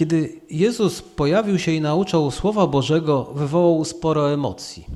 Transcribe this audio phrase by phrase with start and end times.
[0.00, 4.86] Kiedy Jezus pojawił się i nauczał Słowa Bożego, wywołał sporo emocji.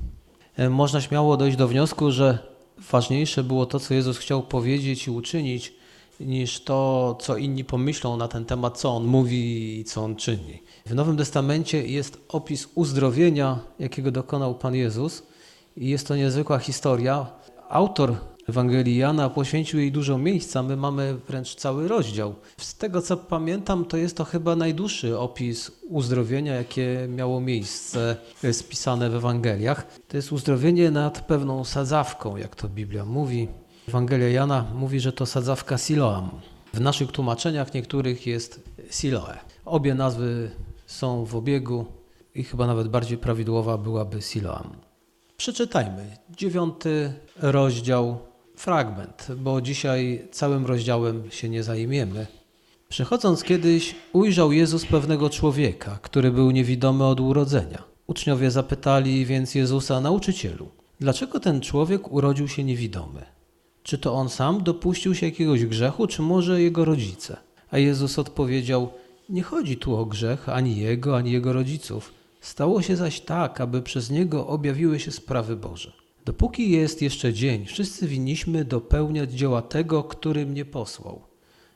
[0.56, 2.38] E, Można śmiało dojść do wniosku, że
[2.90, 5.72] ważniejsze było to, co Jezus chciał powiedzieć i uczynić,
[6.20, 10.62] niż to, co inni pomyślą na ten temat, co On mówi i co On czyni.
[10.86, 15.22] W Nowym Testamencie jest opis uzdrowienia, jakiego dokonał Pan Jezus
[15.76, 17.26] i jest to niezwykła historia.
[17.68, 18.16] Autor
[18.48, 22.34] Ewangelii Jana poświęcił jej dużo miejsca, my mamy wręcz cały rozdział.
[22.56, 28.16] Z tego co pamiętam, to jest to chyba najdłuższy opis uzdrowienia, jakie miało miejsce
[28.52, 29.86] spisane w Ewangeliach.
[30.08, 33.48] To jest uzdrowienie nad pewną sadzawką, jak to Biblia mówi.
[33.88, 36.30] Ewangelia Jana mówi, że to sadzawka Siloam.
[36.74, 39.38] W naszych tłumaczeniach niektórych jest Siloe.
[39.64, 40.50] Obie nazwy
[40.86, 41.86] są w obiegu
[42.34, 44.70] i chyba nawet bardziej prawidłowa byłaby Siloam.
[45.36, 48.18] Przeczytajmy dziewiąty rozdział,
[48.56, 52.26] fragment, bo dzisiaj całym rozdziałem się nie zajmiemy.
[52.88, 57.82] Przechodząc kiedyś, ujrzał Jezus pewnego człowieka, który był niewidomy od urodzenia.
[58.06, 60.68] Uczniowie zapytali więc Jezusa, nauczycielu,
[61.00, 63.24] dlaczego ten człowiek urodził się niewidomy?
[63.82, 67.36] Czy to on sam dopuścił się jakiegoś grzechu, czy może jego rodzice?
[67.70, 68.92] A Jezus odpowiedział:
[69.28, 72.12] Nie chodzi tu o grzech ani jego, ani jego rodziców.
[72.40, 76.03] Stało się zaś tak, aby przez niego objawiły się sprawy Boże.
[76.24, 81.22] Dopóki jest jeszcze dzień, wszyscy winniśmy dopełniać dzieła tego, który mnie posłał.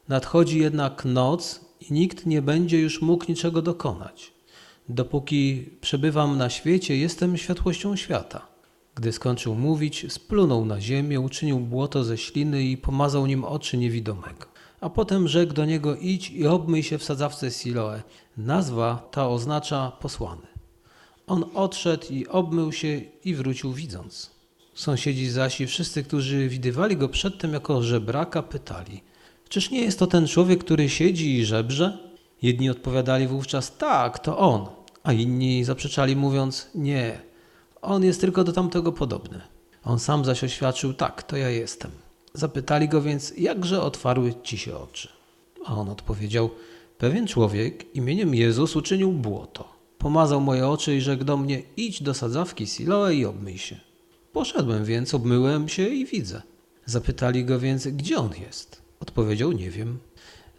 [0.08, 4.32] Nadchodzi jednak noc i nikt nie będzie już mógł niczego dokonać.
[4.88, 8.46] Dopóki przebywam na świecie, jestem światłością świata.
[8.94, 14.46] Gdy skończył mówić, splunął na ziemię, uczynił błoto ze śliny i pomazał nim oczy niewidomego.
[14.80, 18.02] A potem rzekł do niego: Idź i obmyj się w sadzawce Siloe.
[18.36, 20.46] Nazwa ta oznacza posłany.
[21.26, 24.37] On odszedł i obmył się i wrócił widząc.
[24.78, 29.00] Sąsiedzi zaś i wszyscy, którzy widywali go przedtem jako żebraka, pytali:
[29.48, 31.98] Czyż nie jest to ten człowiek, który siedzi i żebrze?
[32.42, 34.66] Jedni odpowiadali wówczas: Tak, to on,
[35.02, 37.20] a inni zaprzeczali, mówiąc: Nie,
[37.82, 39.40] on jest tylko do tamtego podobny.
[39.84, 41.90] On sam zaś oświadczył: Tak, to ja jestem.
[42.34, 45.08] Zapytali go więc: Jakże otwarły ci się oczy?
[45.64, 46.50] A on odpowiedział:
[46.98, 49.68] Pewien człowiek imieniem Jezus uczynił błoto.
[49.98, 53.87] Pomazał moje oczy i rzekł do mnie: Idź do sadzawki Siloe i obmyj się.
[54.38, 56.42] Poszedłem więc, obmyłem się i widzę.
[56.86, 58.82] Zapytali go więc, gdzie on jest.
[59.00, 59.98] Odpowiedział: Nie wiem.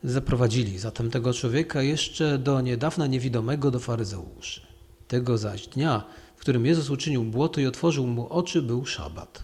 [0.03, 4.61] Zaprowadzili zatem tego człowieka jeszcze do niedawna niewidomego do faryzeuszy.
[5.07, 6.03] Tego zaś dnia,
[6.35, 9.43] w którym Jezus uczynił błoto i otworzył mu oczy, był szabat.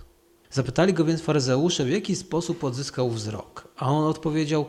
[0.52, 3.68] Zapytali go więc faryzeusze, w jaki sposób odzyskał wzrok.
[3.78, 4.66] A on odpowiedział: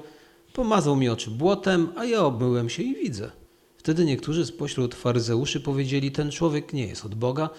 [0.53, 3.31] Pomazał mi oczy błotem, a ja obmyłem się i widzę.
[3.77, 7.51] Wtedy niektórzy spośród faryzeuszy powiedzieli: Ten człowiek nie jest od Boga,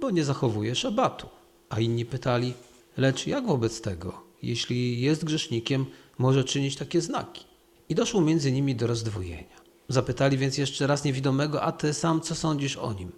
[0.00, 1.39] bo nie zachowuje szabatu.
[1.70, 2.54] A inni pytali:
[2.96, 5.86] Lecz jak wobec tego, jeśli jest grzesznikiem,
[6.18, 7.44] może czynić takie znaki?
[7.88, 9.60] I doszło między nimi do rozdwojenia.
[9.88, 13.12] Zapytali więc jeszcze raz niewidomego: A ty sam co sądzisz o nim?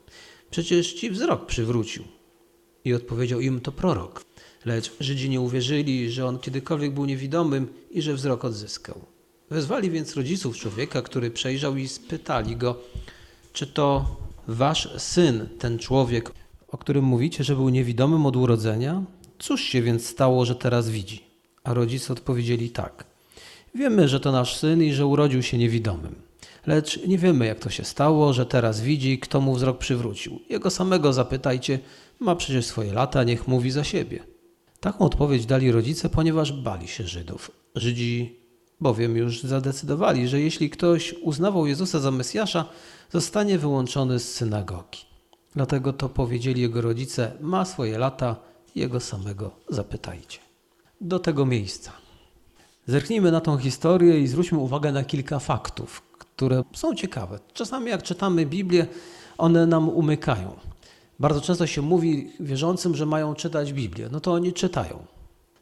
[0.50, 2.04] Przecież ci wzrok przywrócił.
[2.84, 4.24] I odpowiedział im: To prorok.
[4.64, 9.00] Lecz Żydzi nie uwierzyli, że on kiedykolwiek był niewidomym i że wzrok odzyskał.
[9.50, 12.80] Wezwali więc rodziców człowieka, który przejrzał i spytali go,
[13.52, 14.16] czy to
[14.48, 16.32] wasz syn, ten człowiek,
[16.72, 19.02] o którym mówicie, że był niewidomym od urodzenia?
[19.38, 21.20] Cóż się więc stało, że teraz widzi?
[21.64, 23.04] A rodzice odpowiedzieli tak.
[23.74, 26.14] Wiemy, że to nasz syn i że urodził się niewidomym.
[26.66, 30.40] Lecz nie wiemy, jak to się stało, że teraz widzi, kto mu wzrok przywrócił.
[30.48, 31.78] Jego samego zapytajcie,
[32.20, 34.24] ma przecież swoje lata, niech mówi za siebie.
[34.80, 37.50] Taką odpowiedź dali rodzice, ponieważ bali się Żydów.
[37.74, 38.36] Żydzi
[38.80, 42.64] bowiem już zadecydowali, że jeśli ktoś uznawał Jezusa za Mesjasza,
[43.12, 45.11] zostanie wyłączony z synagogi.
[45.54, 48.36] Dlatego to powiedzieli jego rodzice, ma swoje lata,
[48.74, 50.38] jego samego zapytajcie.
[51.00, 51.92] Do tego miejsca.
[52.86, 57.38] Zerknijmy na tą historię i zwróćmy uwagę na kilka faktów, które są ciekawe.
[57.52, 58.86] Czasami jak czytamy Biblię,
[59.38, 60.56] one nam umykają.
[61.18, 64.08] Bardzo często się mówi wierzącym, że mają czytać Biblię.
[64.12, 65.06] No to oni czytają.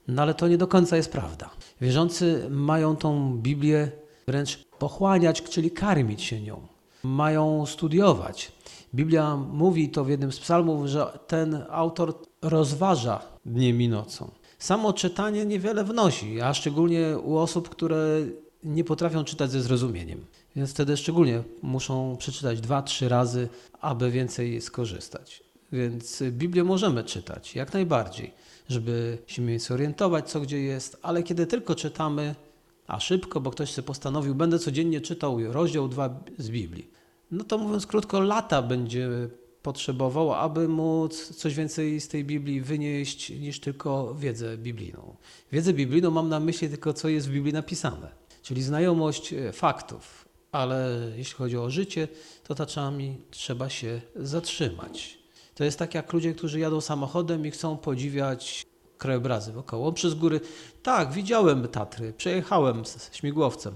[0.08, 1.50] No ale to nie do końca jest prawda.
[1.80, 3.90] Wierzący mają tą Biblię
[4.26, 6.60] wręcz pochłaniać, czyli karmić się nią.
[7.02, 8.52] Mają studiować.
[8.94, 14.30] Biblia mówi to w jednym z psalmów, że ten autor rozważa dniem i nocą.
[14.58, 18.20] Samo czytanie niewiele wnosi, a szczególnie u osób, które
[18.64, 20.24] nie potrafią czytać ze zrozumieniem.
[20.56, 23.48] Więc wtedy szczególnie muszą przeczytać dwa, trzy razy,
[23.80, 25.42] aby więcej skorzystać.
[25.72, 28.32] Więc Biblię możemy czytać, jak najbardziej,
[28.68, 32.34] żeby się mniej zorientować, co gdzie jest, ale kiedy tylko czytamy,
[32.86, 36.90] a szybko, bo ktoś sobie postanowił, będę codziennie czytał rozdział 2 z Biblii,
[37.30, 39.08] no to mówiąc krótko, lata będzie
[39.62, 45.16] potrzebował, aby móc coś więcej z tej Biblii wynieść niż tylko wiedzę biblijną.
[45.52, 48.08] Wiedzę biblijną mam na myśli tylko, co jest w Biblii napisane,
[48.42, 52.08] czyli znajomość faktów, ale jeśli chodzi o życie,
[52.44, 55.18] to czasami trzeba się zatrzymać.
[55.54, 58.66] To jest tak jak ludzie, którzy jadą samochodem i chcą podziwiać
[58.98, 59.92] krajobrazy wokoło.
[59.92, 60.40] Przez góry,
[60.82, 63.74] tak, widziałem Tatry, przejechałem z śmigłowcem.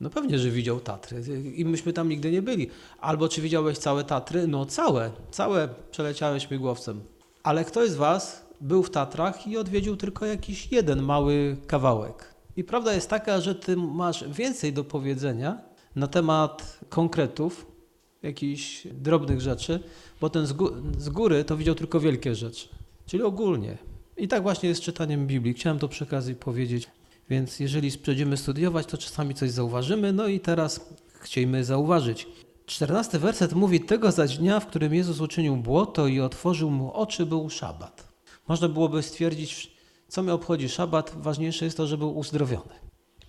[0.00, 1.22] No pewnie, że widział Tatry
[1.54, 2.70] i myśmy tam nigdy nie byli.
[3.00, 4.46] Albo czy widziałeś całe Tatry?
[4.46, 7.00] No całe, całe przeleciałem śmigłowcem.
[7.42, 12.34] Ale ktoś z Was był w Tatrach i odwiedził tylko jakiś jeden mały kawałek.
[12.56, 15.58] I prawda jest taka, że Ty masz więcej do powiedzenia
[15.96, 17.66] na temat konkretów,
[18.22, 19.80] jakichś drobnych rzeczy,
[20.20, 22.68] bo ten z, gó- z góry to widział tylko wielkie rzeczy,
[23.06, 23.78] czyli ogólnie.
[24.16, 25.54] I tak właśnie jest z czytaniem Biblii.
[25.54, 26.88] Chciałem to przy okazji powiedzieć.
[27.30, 30.12] Więc jeżeli będziemy studiować, to czasami coś zauważymy.
[30.12, 30.80] No i teraz
[31.20, 32.28] chcielibyśmy zauważyć.
[32.66, 37.26] Czternasty werset mówi, tego zaś dnia, w którym Jezus uczynił błoto i otworzył mu oczy,
[37.26, 38.08] był szabat.
[38.48, 39.72] Można byłoby stwierdzić,
[40.08, 42.74] co mnie obchodzi szabat, ważniejsze jest to, że był uzdrowiony.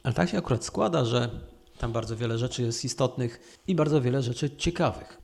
[0.03, 1.29] Ale tak się akurat składa, że
[1.77, 5.17] tam bardzo wiele rzeczy jest istotnych i bardzo wiele rzeczy ciekawych.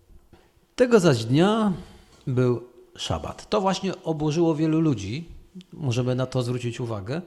[0.76, 1.74] Tego zaś dnia
[2.28, 2.64] był
[2.98, 3.50] szabat.
[3.50, 5.30] To właśnie oburzyło wielu ludzi,
[5.74, 7.22] możemy na to zwrócić uwagę,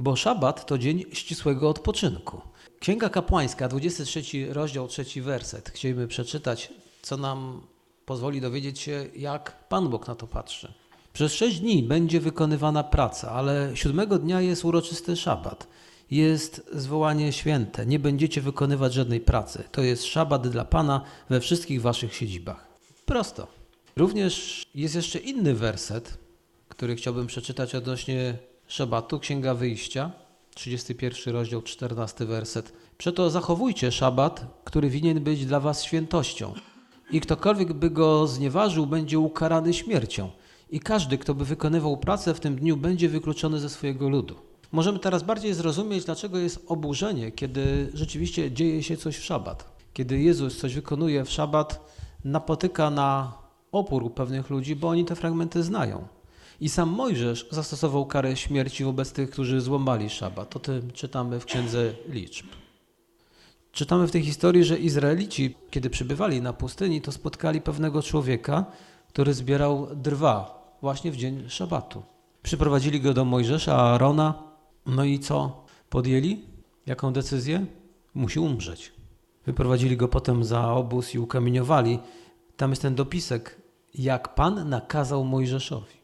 [0.00, 2.40] bo szabat to dzień ścisłego odpoczynku.
[2.80, 5.70] Księga Kapłańska, 23 rozdział, 3 werset.
[5.70, 7.60] Chcielibyśmy przeczytać, co nam
[8.06, 10.72] pozwoli dowiedzieć się, jak Pan Bóg na to patrzy.
[11.12, 15.66] Przez sześć dni będzie wykonywana praca, ale siódmego dnia jest uroczysty szabat.
[16.10, 17.86] Jest zwołanie święte.
[17.86, 19.64] Nie będziecie wykonywać żadnej pracy.
[19.72, 22.66] To jest szabat dla Pana we wszystkich waszych siedzibach.
[23.06, 23.46] Prosto.
[23.96, 26.18] Również jest jeszcze inny werset,
[26.68, 28.38] który chciałbym przeczytać odnośnie
[28.70, 29.18] szabatu.
[29.18, 30.10] Księga Wyjścia,
[30.54, 32.72] 31 rozdział, 14 werset.
[32.98, 36.54] Przeto zachowujcie szabat, który winien być dla was świętością.
[37.10, 40.30] I ktokolwiek by go znieważył, będzie ukarany śmiercią.
[40.70, 44.34] I każdy, kto by wykonywał pracę w tym dniu, będzie wykluczony ze swojego ludu.
[44.72, 49.80] Możemy teraz bardziej zrozumieć, dlaczego jest oburzenie, kiedy rzeczywiście dzieje się coś w szabat.
[49.92, 51.94] Kiedy Jezus coś wykonuje w szabat,
[52.24, 53.32] napotyka na
[53.72, 56.19] opór u pewnych ludzi, bo oni te fragmenty znają.
[56.60, 60.56] I sam Mojżesz zastosował karę śmierci wobec tych, którzy złamali szabat.
[60.56, 62.46] O tym czytamy w Księdze Liczb.
[63.72, 68.64] Czytamy w tej historii, że Izraelici, kiedy przybywali na pustyni, to spotkali pewnego człowieka,
[69.08, 72.02] który zbierał drwa właśnie w dzień szabatu.
[72.42, 74.42] Przyprowadzili go do Mojżesza, Aarona,
[74.86, 76.44] no i co podjęli?
[76.86, 77.66] Jaką decyzję?
[78.14, 78.92] Musi umrzeć.
[79.46, 81.98] Wyprowadzili go potem za obóz i ukamieniowali.
[82.56, 83.60] Tam jest ten dopisek,
[83.94, 85.99] jak Pan nakazał Mojżeszowi.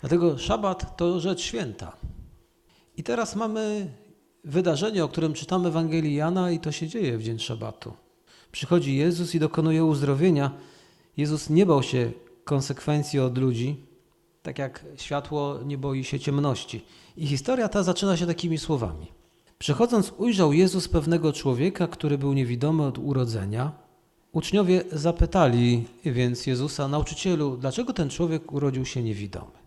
[0.00, 1.96] Dlatego szabat to rzecz święta.
[2.96, 3.90] I teraz mamy
[4.44, 7.92] wydarzenie, o którym czytamy w Ewangelii Jana i to się dzieje w dzień szabatu.
[8.52, 10.50] Przychodzi Jezus i dokonuje uzdrowienia.
[11.16, 12.12] Jezus nie bał się
[12.44, 13.76] konsekwencji od ludzi,
[14.42, 16.84] tak jak światło nie boi się ciemności.
[17.16, 19.06] I historia ta zaczyna się takimi słowami.
[19.58, 23.72] Przechodząc, ujrzał Jezus pewnego człowieka, który był niewidomy od urodzenia.
[24.32, 29.65] Uczniowie zapytali więc Jezusa, nauczycielu, dlaczego ten człowiek urodził się niewidomy?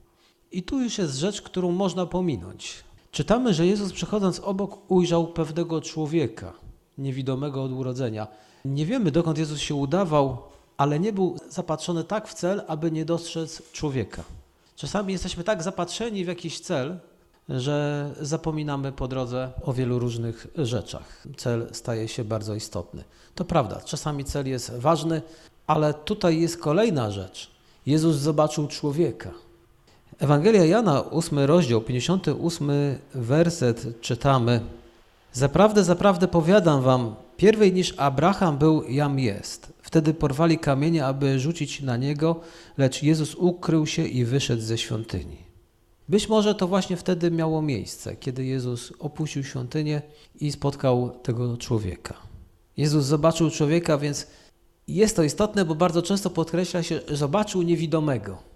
[0.51, 2.83] I tu już jest rzecz, którą można pominąć.
[3.11, 6.53] Czytamy, że Jezus przechodząc obok ujrzał pewnego człowieka,
[6.97, 8.27] niewidomego od urodzenia.
[8.65, 10.37] Nie wiemy, dokąd Jezus się udawał,
[10.77, 14.23] ale nie był zapatrzony tak w cel, aby nie dostrzec człowieka.
[14.75, 16.99] Czasami jesteśmy tak zapatrzeni w jakiś cel,
[17.49, 21.27] że zapominamy po drodze o wielu różnych rzeczach.
[21.37, 23.03] Cel staje się bardzo istotny.
[23.35, 25.21] To prawda, czasami cel jest ważny,
[25.67, 27.51] ale tutaj jest kolejna rzecz.
[27.85, 29.31] Jezus zobaczył człowieka.
[30.19, 32.71] Ewangelia Jana, 8 rozdział, 58
[33.13, 34.61] werset czytamy.
[35.33, 39.73] Zaprawdę, zaprawdę powiadam wam, pierwej niż Abraham był, jam jest.
[39.81, 42.39] Wtedy porwali kamienie, aby rzucić na niego,
[42.77, 45.37] lecz Jezus ukrył się i wyszedł ze świątyni.
[46.09, 50.01] Być może to właśnie wtedy miało miejsce, kiedy Jezus opuścił świątynię
[50.41, 52.13] i spotkał tego człowieka.
[52.77, 54.27] Jezus zobaczył człowieka, więc
[54.87, 58.48] jest to istotne, bo bardzo często podkreśla się, że zobaczył niewidomego.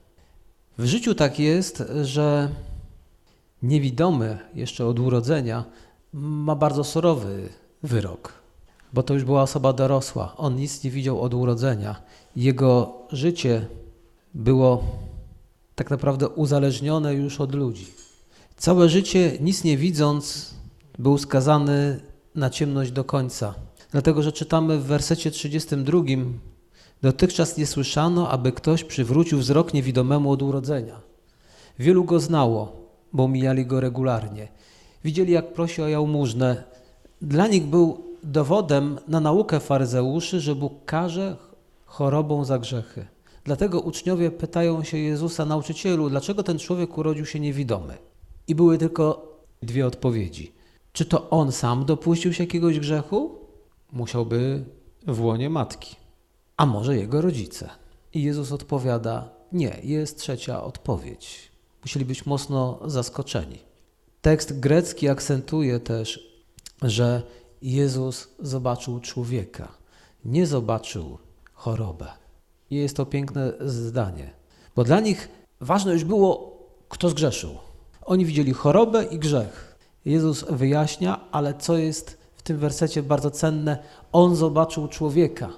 [0.77, 2.50] W życiu tak jest, że
[3.63, 5.63] niewidomy jeszcze od urodzenia
[6.13, 7.50] ma bardzo surowy
[7.84, 8.34] wyrok,
[8.94, 10.38] bo to już była osoba dorosła.
[10.38, 11.96] On nic nie widział od urodzenia.
[12.36, 13.65] Jego życie
[14.34, 14.84] było
[15.75, 17.88] tak naprawdę uzależnione już od ludzi.
[18.58, 20.53] Całe życie, nic nie widząc,
[21.00, 22.00] był skazany
[22.36, 23.53] na ciemność do końca.
[23.92, 26.01] Dlatego, że czytamy w wersecie 32:
[27.04, 31.02] Dotychczas nie słyszano, aby ktoś przywrócił wzrok niewidomemu od urodzenia.
[31.80, 32.76] Wielu go znało,
[33.14, 34.48] bo mijali go regularnie.
[35.04, 36.64] Widzieli, jak prosi o jałmużnę.
[37.22, 41.38] Dla nich był dowodem na naukę faryzeuszy, że Bóg karze
[41.86, 43.06] chorobą za grzechy.
[43.44, 47.98] Dlatego uczniowie pytają się Jezusa, nauczycielu, dlaczego ten człowiek urodził się niewidomy?
[48.48, 50.52] I były tylko dwie odpowiedzi.
[50.94, 53.36] Czy to on sam dopuścił się jakiegoś grzechu?
[53.92, 54.64] Musiałby
[55.08, 56.03] w łonie matki.
[56.58, 57.70] A może jego rodzice?
[58.14, 61.52] I Jezus odpowiada: Nie, jest trzecia odpowiedź.
[61.82, 63.60] Musieli być mocno zaskoczeni.
[64.22, 66.34] Tekst grecki akcentuje też,
[66.82, 67.24] że
[67.62, 69.72] Jezus zobaczył człowieka,
[70.26, 71.18] nie zobaczył
[71.54, 72.08] chorobę.
[72.70, 74.32] I jest to piękne zdanie,
[74.76, 75.30] bo dla nich
[75.62, 77.58] ważne już było, kto zgrzeszył.
[78.02, 79.78] Oni widzieli chorobę i grzech.
[80.06, 83.78] Jezus wyjaśnia, ale co jest w tym wersecie bardzo cenne,
[84.12, 85.50] on zobaczył człowieka.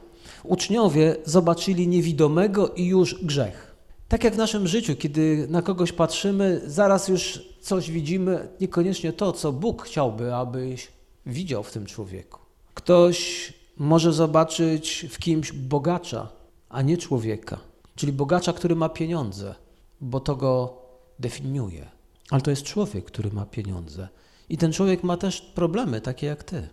[0.48, 3.76] Uczniowie zobaczyli niewidomego i już grzech.
[4.08, 9.32] Tak jak w naszym życiu, kiedy na kogoś patrzymy, zaraz już coś widzimy, niekoniecznie to,
[9.32, 10.88] co Bóg chciałby, abyś
[11.26, 12.40] widział w tym człowieku.
[12.74, 16.28] Ktoś może zobaczyć w kimś bogacza,
[16.70, 17.60] a nie człowieka,
[17.96, 19.56] czyli bogacza, który ma pieniądze,
[20.02, 20.82] bo to go
[21.20, 21.88] definiuje.
[22.32, 24.08] Ale to jest człowiek, który ma pieniądze.
[24.50, 26.68] I ten człowiek ma też problemy, takie jak ty.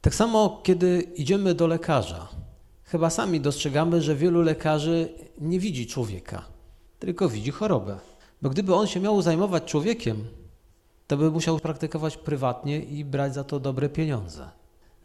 [0.00, 2.28] Tak samo, kiedy idziemy do lekarza,
[2.92, 5.08] chyba sami dostrzegamy, że wielu lekarzy
[5.40, 6.44] nie widzi człowieka,
[6.98, 7.98] tylko widzi chorobę.
[8.42, 10.24] Bo gdyby on się miał zajmować człowiekiem,
[11.06, 14.50] to by musiał praktykować prywatnie i brać za to dobre pieniądze.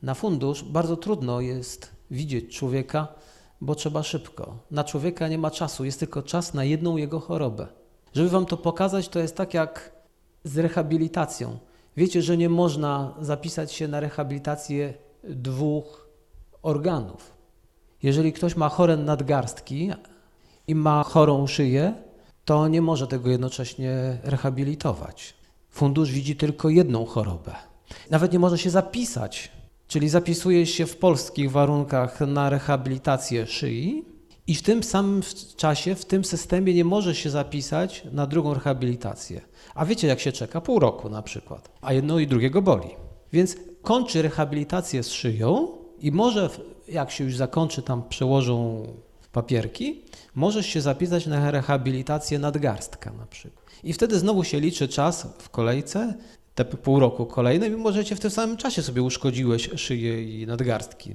[0.02, 3.08] Na fundusz bardzo trudno jest widzieć człowieka,
[3.62, 4.58] bo trzeba szybko.
[4.72, 7.68] Na człowieka nie ma czasu, jest tylko czas na jedną jego chorobę.
[8.14, 9.92] Żeby wam to pokazać, to jest tak jak
[10.44, 11.58] z rehabilitacją.
[11.98, 16.08] Wiecie, że nie można zapisać się na rehabilitację dwóch
[16.62, 17.37] organów.
[18.04, 19.92] Jeżeli ktoś ma chore nadgarstki
[20.68, 21.94] i ma chorą szyję,
[22.46, 25.34] to nie może tego jednocześnie rehabilitować.
[25.70, 27.56] Fundusz widzi tylko jedną chorobę.
[28.10, 29.52] Nawet nie może się zapisać,
[29.88, 34.06] czyli zapisuje się w polskich warunkach na rehabilitację szyi
[34.48, 35.22] i w tym samym
[35.58, 39.42] czasie, w tym systemie nie może się zapisać na drugą rehabilitację.
[39.76, 40.62] A wiecie, jak się czeka?
[40.62, 41.70] Pół roku na przykład.
[41.82, 42.90] A jedno i drugiego boli.
[43.34, 45.68] Więc kończy rehabilitację z szyją
[46.00, 46.50] i może,
[46.88, 48.86] jak się już zakończy, tam przełożą
[49.32, 50.02] papierki,
[50.36, 53.66] możesz się zapisać na rehabilitację nadgarstka na przykład.
[53.84, 56.14] I wtedy znowu się liczy czas w kolejce,
[56.56, 60.48] te pół roku kolejne, mimo że cię w tym samym czasie sobie uszkodziłeś szyję i
[60.48, 61.14] nadgarstki.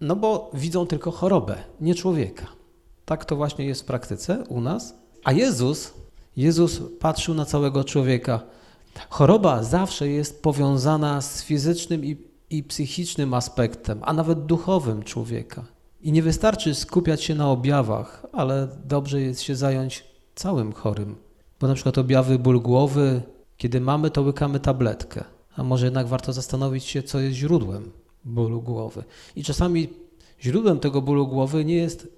[0.00, 2.46] No bo widzą tylko chorobę, nie człowieka.
[3.04, 4.94] Tak to właśnie jest w praktyce u nas.
[5.24, 5.94] A Jezus,
[6.36, 8.40] Jezus patrzył na całego człowieka.
[9.08, 12.16] Choroba zawsze jest powiązana z fizycznym i,
[12.50, 15.64] i psychicznym aspektem, a nawet duchowym człowieka.
[16.00, 21.16] I nie wystarczy skupiać się na objawach, ale dobrze jest się zająć całym chorym.
[21.60, 23.22] Bo na przykład objawy ból głowy,
[23.56, 25.24] kiedy mamy, to łykamy tabletkę.
[25.56, 27.90] A może jednak warto zastanowić się, co jest źródłem
[28.24, 29.04] bólu głowy.
[29.36, 29.88] I czasami
[30.42, 32.08] źródłem tego bólu głowy nie jest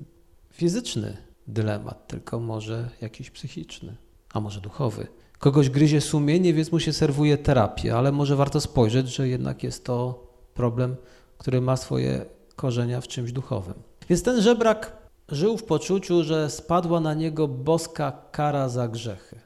[0.50, 1.16] fizyczny
[1.46, 3.96] dylemat, tylko może jakiś psychiczny,
[4.32, 5.06] a może duchowy.
[5.38, 9.84] Kogoś gryzie sumienie, więc mu się serwuje terapię, ale może warto spojrzeć, że jednak jest
[9.84, 10.96] to problem,
[11.38, 12.24] który ma swoje
[12.56, 13.74] korzenia w czymś duchowym.
[14.08, 14.96] Więc ten żebrak
[15.28, 19.36] żył w poczuciu, że spadła na niego boska kara za grzechy.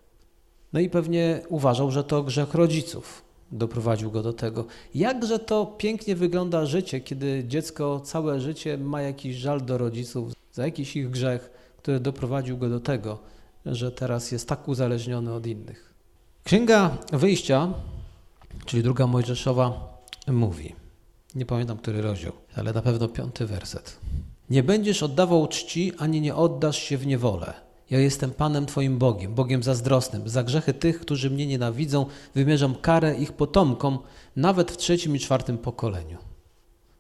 [0.73, 4.65] No i pewnie uważał, że to grzech rodziców doprowadził go do tego.
[4.95, 10.65] Jakże to pięknie wygląda życie, kiedy dziecko całe życie ma jakiś żal do rodziców za
[10.65, 13.19] jakiś ich grzech, który doprowadził go do tego,
[13.67, 15.95] że teraz jest tak uzależniony od innych.
[16.45, 17.69] Księga Wyjścia,
[18.67, 19.99] czyli druga Mojżeszowa,
[20.29, 20.75] mówi,
[21.35, 23.99] nie pamiętam który rozdział, ale na pewno piąty werset.
[24.51, 27.55] Nie będziesz oddawał czci, ani nie oddasz się w niewolę.
[27.91, 30.29] Ja jestem Panem Twoim Bogiem, Bogiem zazdrosnym.
[30.29, 33.99] Za grzechy tych, którzy mnie nienawidzą, wymierzam karę ich potomkom,
[34.37, 36.19] nawet w trzecim i czwartym pokoleniu.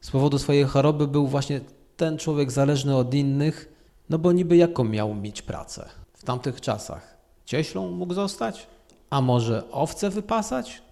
[0.00, 1.60] Z powodu swojej choroby był właśnie
[1.96, 3.72] ten człowiek zależny od innych,
[4.10, 7.16] no bo niby jaką miał mieć pracę w tamtych czasach?
[7.44, 8.66] Cieślą mógł zostać?
[9.10, 10.82] A może owce wypasać?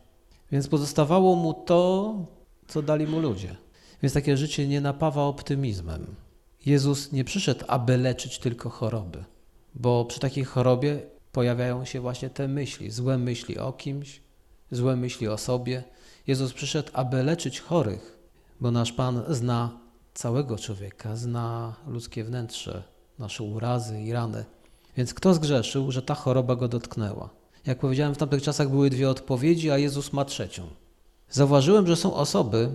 [0.53, 2.15] Więc pozostawało mu to,
[2.69, 3.57] co dali mu ludzie.
[4.03, 6.15] Więc takie życie nie napawa optymizmem.
[6.67, 9.25] Jezus nie przyszedł, aby leczyć tylko choroby,
[9.75, 11.01] bo przy takiej chorobie
[11.33, 14.21] pojawiają się właśnie te myśli, złe myśli o kimś,
[14.71, 15.85] złe myśli o sobie.
[16.27, 18.19] Jezus przyszedł, aby leczyć chorych,
[18.61, 19.79] bo nasz Pan zna
[20.15, 22.83] całego człowieka, zna ludzkie wnętrze,
[23.19, 24.45] nasze urazy i rany.
[24.99, 27.31] Więc kto zgrzeszył, że ta choroba go dotknęła?
[27.67, 30.63] Jak powiedziałem, w tamtych czasach były dwie odpowiedzi, a Jezus ma trzecią.
[31.31, 32.69] Zauważyłem, że są osoby,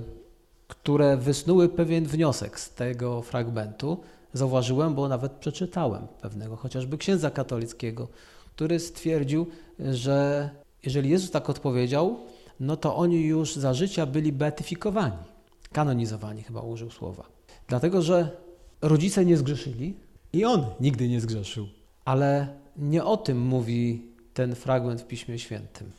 [0.68, 3.98] które wysnuły pewien wniosek z tego fragmentu.
[4.34, 8.08] Zauważyłem, bo nawet przeczytałem pewnego chociażby księdza katolickiego,
[8.56, 9.48] który stwierdził,
[9.80, 10.50] że
[10.84, 12.20] jeżeli Jezus tak odpowiedział,
[12.60, 15.24] no to oni już za życia byli beatyfikowani,
[15.72, 17.24] kanonizowani, chyba użył słowa.
[17.68, 18.38] Dlatego, że
[18.82, 19.94] rodzice nie zgrzeszyli
[20.34, 21.68] i on nigdy nie zgrzeszył.
[22.06, 24.02] Ale nie o tym mówi
[24.34, 25.92] ten fragment w Piśmie Świętym.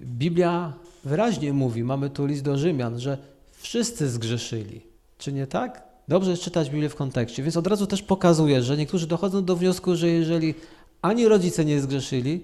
[0.00, 0.72] Biblia
[1.04, 3.18] wyraźnie mówi, mamy tu list do Rzymian, że
[3.52, 4.80] wszyscy zgrzeszyli.
[5.18, 5.82] Czy nie tak?
[6.08, 9.56] Dobrze jest czytać Biblię w kontekście, więc od razu też pokazuje, że niektórzy dochodzą do
[9.56, 10.54] wniosku, że jeżeli
[11.02, 12.42] ani rodzice nie zgrzeszyli,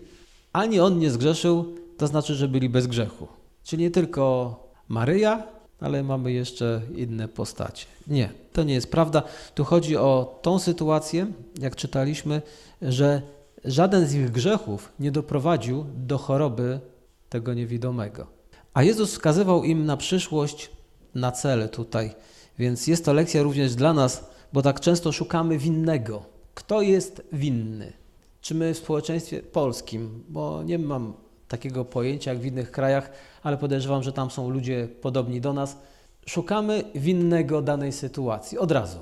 [0.53, 3.29] ani on nie zgrzeszył, to znaczy, że byli bez grzechu.
[3.65, 4.57] Czyli nie tylko
[4.89, 5.43] Maryja,
[5.83, 7.87] ale mamy jeszcze inne postacie.
[8.07, 9.23] Nie, to nie jest prawda.
[9.55, 11.27] Tu chodzi o tą sytuację,
[11.61, 12.43] jak czytaliśmy,
[12.83, 13.23] że
[13.65, 16.81] żaden z ich grzechów nie doprowadził do choroby
[17.29, 18.27] tego niewidomego.
[18.75, 20.71] A Jezus wskazywał im na przyszłość,
[21.15, 22.15] na cele tutaj.
[22.59, 26.23] Więc jest to lekcja również dla nas, bo tak często szukamy winnego.
[26.55, 27.93] Kto jest winny?
[28.41, 31.15] Czy my w społeczeństwie polskim, bo nie mam
[31.53, 33.11] takiego pojęcia jak w innych krajach,
[33.43, 35.79] ale podejrzewam, że tam są ludzie podobni do nas,
[36.27, 38.99] szukamy winnego danej sytuacji od razu.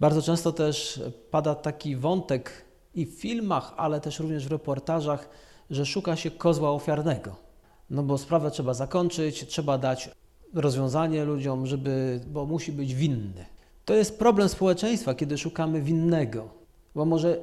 [0.00, 5.28] Bardzo często też pada taki wątek i w filmach, ale też również w reportażach,
[5.70, 7.36] że szuka się kozła ofiarnego.
[7.90, 10.10] No bo sprawę trzeba zakończyć, trzeba dać
[10.54, 13.46] rozwiązanie ludziom, żeby, bo musi być winny.
[13.84, 16.48] To jest problem społeczeństwa, kiedy szukamy winnego,
[16.94, 17.38] bo może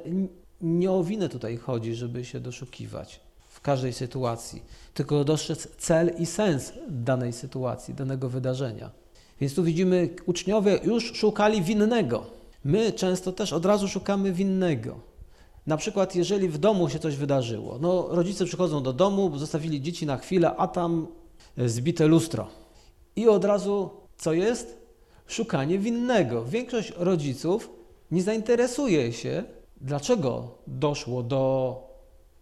[0.60, 3.27] nie o winę tutaj chodzi, żeby się doszukiwać
[3.58, 4.62] w każdej sytuacji,
[4.94, 8.90] tylko dostrzec cel i sens danej sytuacji, danego wydarzenia.
[9.40, 12.26] Więc tu widzimy, uczniowie już szukali winnego.
[12.64, 15.00] My często też od razu szukamy winnego.
[15.66, 20.06] Na przykład, jeżeli w domu się coś wydarzyło, no rodzice przychodzą do domu, zostawili dzieci
[20.06, 21.06] na chwilę, a tam
[21.56, 22.46] zbite lustro.
[23.16, 24.78] I od razu co jest?
[25.26, 26.44] Szukanie winnego.
[26.44, 27.70] Większość rodziców
[28.10, 29.44] nie zainteresuje się,
[29.80, 31.87] dlaczego doszło do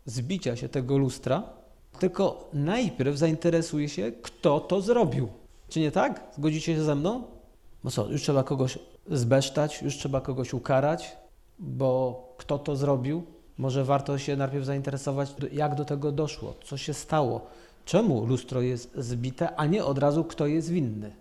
[0.06, 1.42] zbicia się tego lustra,
[1.98, 5.28] tylko najpierw zainteresuje się, kto to zrobił.
[5.68, 6.25] Czy nie tak?
[6.36, 7.22] Zgodzicie się ze mną?
[7.84, 8.78] No co, już trzeba kogoś
[9.10, 11.16] zbesztać, już trzeba kogoś ukarać,
[11.58, 13.22] bo kto to zrobił?
[13.58, 17.46] Może warto się najpierw zainteresować, jak do tego doszło, co się stało,
[17.84, 21.12] czemu lustro jest zbite, a nie od razu kto jest winny.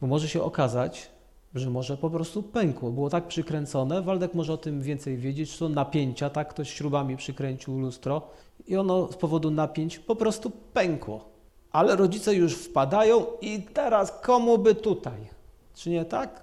[0.00, 1.10] Bo może się okazać,
[1.54, 2.90] że może po prostu pękło.
[2.90, 7.78] Było tak przykręcone, Waldek może o tym więcej wiedzieć, są napięcia, tak ktoś śrubami przykręcił
[7.78, 8.22] lustro
[8.66, 11.28] i ono z powodu napięć po prostu pękło.
[11.72, 15.28] Ale rodzice już wpadają i teraz komu by tutaj?
[15.74, 16.42] Czy nie tak?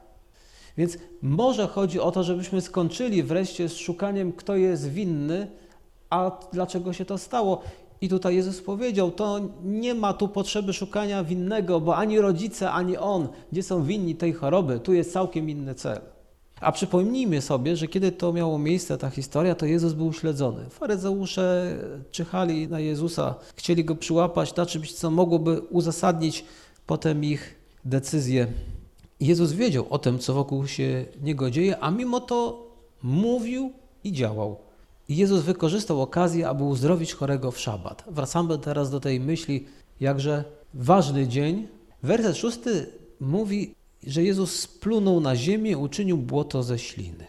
[0.78, 5.48] Więc może chodzi o to, żebyśmy skończyli wreszcie z szukaniem, kto jest winny,
[6.10, 7.62] a dlaczego się to stało.
[8.02, 12.98] I tutaj Jezus powiedział, to nie ma tu potrzeby szukania winnego, bo ani rodzice, ani
[12.98, 16.02] on, gdzie są winni tej choroby, tu jest całkiem inny cel.
[16.62, 20.70] A przypomnijmy sobie, że kiedy to miało miejsce, ta historia, to Jezus był śledzony.
[20.70, 21.78] Faryzeusze
[22.12, 26.46] czyhali na Jezusa, chcieli go przyłapać na czymś, co mogłoby uzasadnić
[26.88, 27.56] potem ich
[27.86, 28.48] decyzję.
[29.20, 32.68] Jezus wiedział o tym, co wokół się niego dzieje, a mimo to
[33.04, 33.72] mówił
[34.04, 34.65] i działał.
[35.10, 38.04] Jezus wykorzystał okazję, aby uzdrowić chorego w szabat.
[38.08, 39.66] Wracamy teraz do tej myśli,
[40.00, 41.68] jakże ważny dzień.
[42.04, 42.88] Werset szósty
[43.20, 43.76] mówi,
[44.08, 47.26] że Jezus splunął na ziemię, uczynił błoto ze śliny.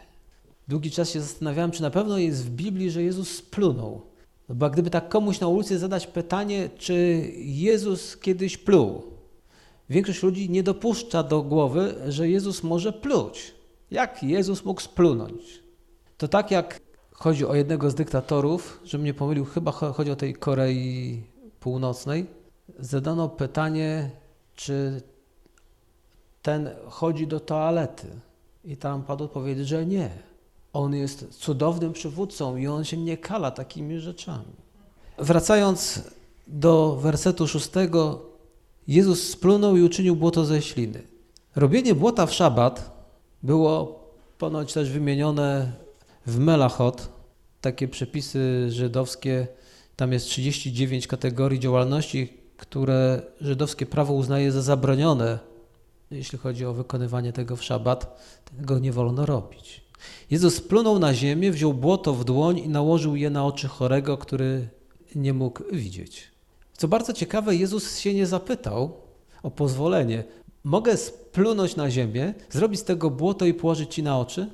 [0.68, 4.02] Długi czas się zastanawiałem, czy na pewno jest w Biblii, że Jezus splunął.
[4.48, 6.94] No bo gdyby tak komuś na ulicy zadać pytanie, czy
[7.36, 9.02] Jezus kiedyś pluł,
[9.90, 13.54] większość ludzi nie dopuszcza do głowy, że Jezus może pluć.
[13.90, 15.62] Jak Jezus mógł splunąć?
[16.16, 16.80] To tak jak
[17.18, 21.22] chodzi o jednego z dyktatorów, że mnie pomylił, chyba chodzi o tej Korei
[21.60, 22.26] Północnej,
[22.78, 24.10] zadano pytanie,
[24.54, 25.02] czy
[26.42, 28.06] ten chodzi do toalety.
[28.64, 30.10] I tam padł odpowiedź, że nie.
[30.72, 34.52] On jest cudownym przywódcą i on się nie kala takimi rzeczami.
[35.18, 36.02] Wracając
[36.46, 38.22] do wersetu szóstego,
[38.88, 41.02] Jezus splunął i uczynił błoto ze śliny.
[41.56, 42.90] Robienie błota w szabat
[43.42, 44.00] było
[44.38, 45.72] ponoć też wymienione
[46.26, 47.08] w Melachot,
[47.60, 49.46] takie przepisy żydowskie,
[49.96, 55.38] tam jest 39 kategorii działalności, które żydowskie prawo uznaje za zabronione,
[56.10, 58.20] jeśli chodzi o wykonywanie tego w szabat,
[58.58, 59.86] tego nie wolno robić.
[60.30, 64.68] Jezus splunął na ziemię, wziął błoto w dłoń i nałożył je na oczy chorego, który
[65.14, 66.30] nie mógł widzieć.
[66.76, 68.96] Co bardzo ciekawe, Jezus się nie zapytał
[69.42, 70.24] o pozwolenie.
[70.64, 74.50] Mogę splunąć na ziemię, zrobić z tego błoto i położyć ci na oczy?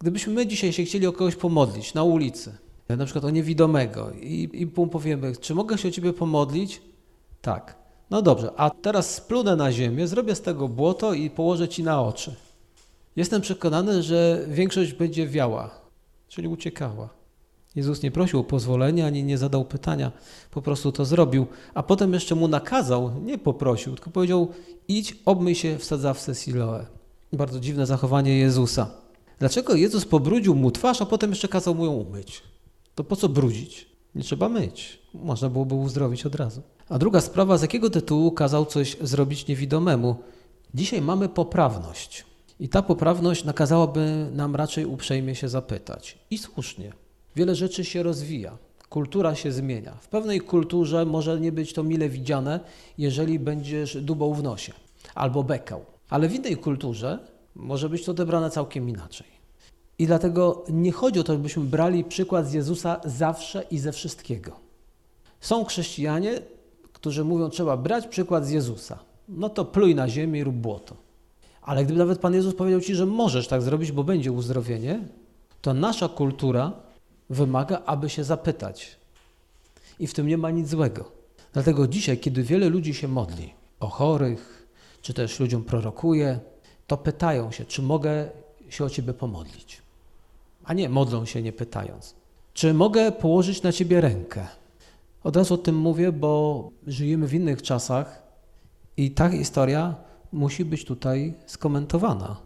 [0.00, 2.52] Gdybyśmy my dzisiaj się chcieli o kogoś pomodlić na ulicy,
[2.88, 6.82] na przykład o niewidomego i, i powiemy, czy mogę się o ciebie pomodlić?
[7.40, 7.76] Tak.
[8.10, 12.02] No dobrze, a teraz splunę na ziemię, zrobię z tego błoto i położę ci na
[12.02, 12.34] oczy.
[13.16, 15.70] Jestem przekonany, że większość będzie wiała,
[16.28, 17.08] czyli uciekała.
[17.76, 20.12] Jezus nie prosił o pozwolenia, ani nie zadał pytania,
[20.50, 24.48] po prostu to zrobił, a potem jeszcze mu nakazał, nie poprosił, tylko powiedział:
[24.88, 26.86] idź, obmyj się w sadzawce Siloe.
[27.32, 28.90] Bardzo dziwne zachowanie Jezusa.
[29.40, 32.42] Dlaczego Jezus pobrudził mu twarz, a potem jeszcze kazał mu ją umyć?
[32.94, 33.86] To po co brudzić?
[34.14, 34.98] Nie trzeba myć.
[35.14, 36.62] Można byłoby uzdrowić od razu.
[36.88, 40.16] A druga sprawa, z jakiego tytułu kazał coś zrobić niewidomemu?
[40.74, 42.24] Dzisiaj mamy poprawność.
[42.60, 46.18] I ta poprawność nakazałaby nam raczej uprzejmie się zapytać.
[46.30, 46.92] I słusznie.
[47.36, 49.94] Wiele rzeczy się rozwija, kultura się zmienia.
[50.00, 52.60] W pewnej kulturze może nie być to mile widziane,
[52.98, 54.72] jeżeli będziesz dubał w nosie
[55.14, 55.84] albo bekał.
[56.10, 57.18] Ale w innej kulturze
[57.54, 59.26] może być to odebrane całkiem inaczej.
[59.98, 64.60] I dlatego nie chodzi o to, byśmy brali przykład z Jezusa zawsze i ze wszystkiego.
[65.40, 66.40] Są chrześcijanie,
[66.92, 68.98] którzy mówią, trzeba brać przykład z Jezusa.
[69.28, 70.96] No to pluj na ziemię i rób błoto.
[71.62, 75.00] Ale gdyby nawet Pan Jezus powiedział Ci, że możesz tak zrobić, bo będzie uzdrowienie,
[75.62, 76.72] to nasza kultura
[77.30, 78.96] wymaga, aby się zapytać.
[79.98, 81.12] I w tym nie ma nic złego.
[81.52, 84.66] Dlatego dzisiaj, kiedy wiele ludzi się modli o chorych,
[85.02, 86.40] czy też ludziom prorokuje,
[86.90, 88.28] to pytają się, czy mogę
[88.68, 89.82] się o Ciebie pomodlić.
[90.64, 92.14] A nie, modlą się nie pytając.
[92.54, 94.46] Czy mogę położyć na Ciebie rękę?
[95.24, 98.22] Od razu o tym mówię, bo żyjemy w innych czasach
[98.96, 99.94] i ta historia
[100.32, 102.36] musi być tutaj skomentowana.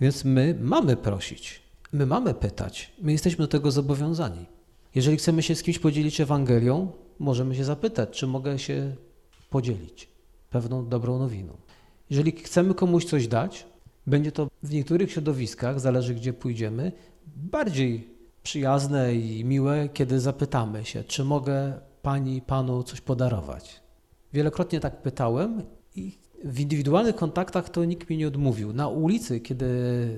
[0.00, 4.46] Więc my mamy prosić, my mamy pytać, my jesteśmy do tego zobowiązani.
[4.94, 8.94] Jeżeli chcemy się z kimś podzielić Ewangelią, możemy się zapytać, czy mogę się
[9.50, 10.08] podzielić
[10.50, 11.52] pewną dobrą nowiną.
[12.10, 13.66] Jeżeli chcemy komuś coś dać,
[14.06, 16.92] będzie to w niektórych środowiskach, zależy gdzie pójdziemy,
[17.36, 18.08] bardziej
[18.42, 23.80] przyjazne i miłe, kiedy zapytamy się, czy mogę pani, panu coś podarować.
[24.32, 25.62] Wielokrotnie tak pytałem
[25.96, 28.72] i w indywidualnych kontaktach to nikt mi nie odmówił.
[28.72, 29.66] Na ulicy, kiedy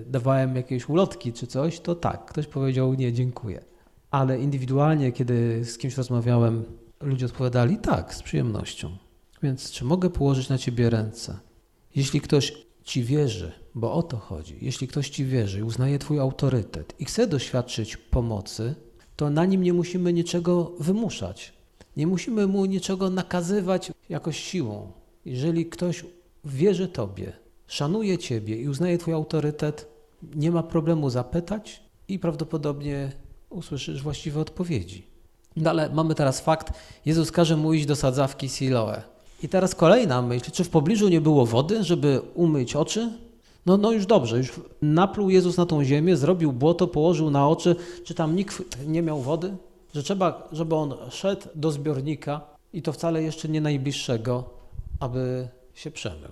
[0.07, 3.65] dawałem jakieś ulotki czy coś, to tak, ktoś powiedział nie, dziękuję.
[4.11, 6.65] Ale indywidualnie, kiedy z kimś rozmawiałem,
[7.01, 8.91] ludzie odpowiadali tak, z przyjemnością.
[9.43, 11.39] Więc czy mogę położyć na ciebie ręce?
[11.95, 12.53] Jeśli ktoś
[12.85, 17.27] ci wierzy, bo o to chodzi, jeśli ktoś ci wierzy uznaje twój autorytet i chce
[17.27, 18.75] doświadczyć pomocy,
[19.17, 21.53] to na nim nie musimy niczego wymuszać.
[21.97, 24.93] Nie musimy mu niczego nakazywać jakoś siłą.
[25.25, 26.05] Jeżeli ktoś
[26.45, 27.33] wierzy Tobie,
[27.67, 29.87] szanuje Ciebie i uznaje Twój autorytet,
[30.35, 33.13] nie ma problemu zapytać i prawdopodobnie
[33.51, 35.07] usłyszysz właściwe odpowiedzi.
[35.57, 36.73] No ale mamy teraz fakt,
[37.07, 39.03] Jezus każe mu iść do sadzawki Siloe.
[39.43, 43.28] I teraz kolejna myśl, czy w pobliżu nie było wody, żeby umyć oczy?
[43.69, 44.53] No, no już dobrze, już
[44.83, 49.21] napluł Jezus na tą ziemię, zrobił błoto, położył na oczy, czy tam nikt nie miał
[49.21, 49.57] wody?
[49.95, 52.41] Że trzeba, żeby on szedł do zbiornika
[52.73, 54.45] i to wcale jeszcze nie najbliższego,
[55.01, 56.31] aby się przemył.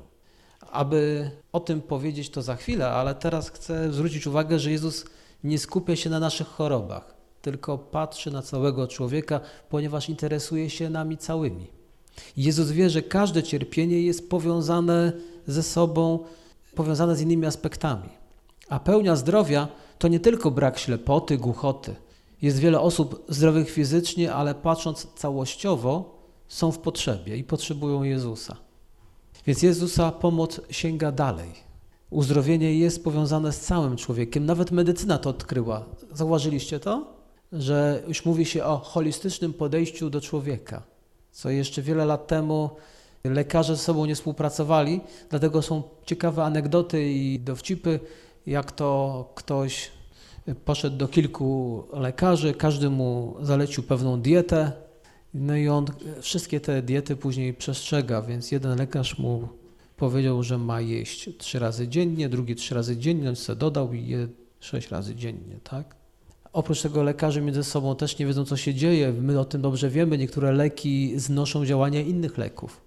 [0.73, 5.05] Aby o tym powiedzieć to za chwilę, ale teraz chcę zwrócić uwagę, że Jezus
[5.45, 11.19] nie skupia się na naszych chorobach, tylko patrzy na całego człowieka, ponieważ interesuje się nami
[11.19, 11.67] całymi.
[12.37, 15.13] Jezus wie, że każde cierpienie jest powiązane
[15.47, 16.25] ze sobą,
[16.77, 18.09] powiązane z innymi aspektami.
[18.69, 21.95] A pełnia zdrowia to nie tylko brak ślepoty, głuchoty.
[22.43, 26.17] Jest wiele osób zdrowych fizycznie, ale patrząc całościowo,
[26.49, 28.57] są w potrzebie i potrzebują Jezusa.
[29.47, 31.53] Więc Jezusa pomoc sięga dalej.
[32.11, 34.47] Uzdrowienie jest powiązane z całym człowiekiem.
[34.47, 35.85] Nawet medycyna to odkryła.
[36.13, 37.17] Zauważyliście to?
[37.53, 40.83] Że już mówi się o holistycznym podejściu do człowieka,
[41.31, 42.71] co jeszcze wiele lat temu
[43.25, 45.01] lekarze ze sobą nie współpracowali,
[45.31, 48.01] dlatego są ciekawe anegdoty i dowcipy,
[48.47, 49.91] jak to ktoś
[50.65, 54.73] poszedł do kilku lekarzy, każdy mu zalecił pewną dietę,
[55.35, 55.87] no i on
[56.21, 59.49] wszystkie te diety później przestrzega, więc jeden lekarz mu
[59.97, 64.07] powiedział, że ma jeść trzy razy dziennie, drugi trzy razy dziennie, on sobie dodał i
[64.07, 64.29] je
[64.61, 65.97] sześć razy dziennie, tak?
[66.53, 69.13] Oprócz tego lekarze między sobą też nie wiedzą, co się dzieje.
[69.13, 70.19] My o tym dobrze wiemy.
[70.19, 72.81] Niektóre leki znoszą działania innych leków.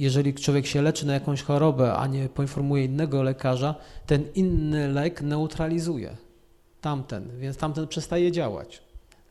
[0.00, 3.74] Jeżeli człowiek się leczy na jakąś chorobę, a nie poinformuje innego lekarza,
[4.06, 6.16] ten inny lek neutralizuje
[6.80, 8.82] tamten, więc tamten przestaje działać.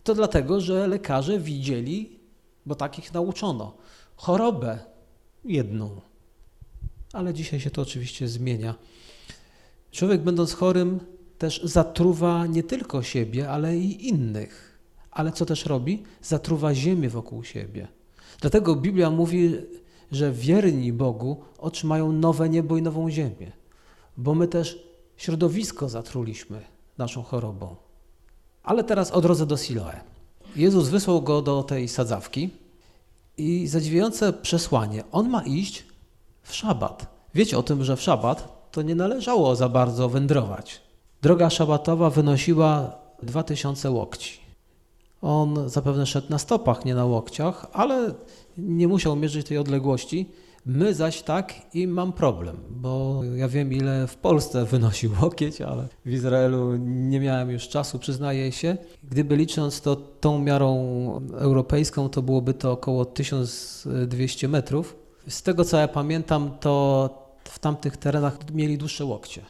[0.03, 2.19] To dlatego, że lekarze widzieli
[2.65, 3.73] bo takich nauczono.
[4.15, 4.79] Chorobę
[5.45, 6.01] jedną.
[7.13, 8.75] Ale dzisiaj się to oczywiście zmienia.
[9.91, 10.99] Człowiek, będąc chorym,
[11.37, 14.79] też zatruwa nie tylko siebie, ale i innych.
[15.11, 16.03] Ale co też robi?
[16.21, 17.87] Zatruwa ziemię wokół siebie.
[18.41, 19.55] Dlatego Biblia mówi,
[20.11, 23.51] że wierni Bogu otrzymają nowe niebo i nową ziemię,
[24.17, 24.83] bo my też
[25.17, 26.61] środowisko zatruliśmy
[26.97, 27.75] naszą chorobą.
[28.63, 29.99] Ale teraz o drodze do Siloe.
[30.55, 32.49] Jezus wysłał go do tej sadzawki
[33.37, 35.03] i zadziwiające przesłanie.
[35.11, 35.85] On ma iść
[36.41, 37.07] w szabat.
[37.35, 40.81] Wiecie o tym, że w szabat to nie należało za bardzo wędrować.
[41.21, 42.91] Droga szabatowa wynosiła
[43.23, 44.38] 2000 łokci.
[45.21, 48.13] On zapewne szedł na stopach, nie na łokciach, ale
[48.57, 50.29] nie musiał mierzyć tej odległości.
[50.65, 55.87] My zaś tak i mam problem, bo ja wiem ile w Polsce wynosi łokieć, ale
[56.05, 58.77] w Izraelu nie miałem już czasu, przyznaję się.
[59.03, 60.75] Gdyby licząc to tą miarą
[61.37, 64.95] europejską, to byłoby to około 1200 metrów.
[65.27, 67.09] Z tego co ja pamiętam, to
[67.43, 69.41] w tamtych terenach mieli dłuższe łokcie.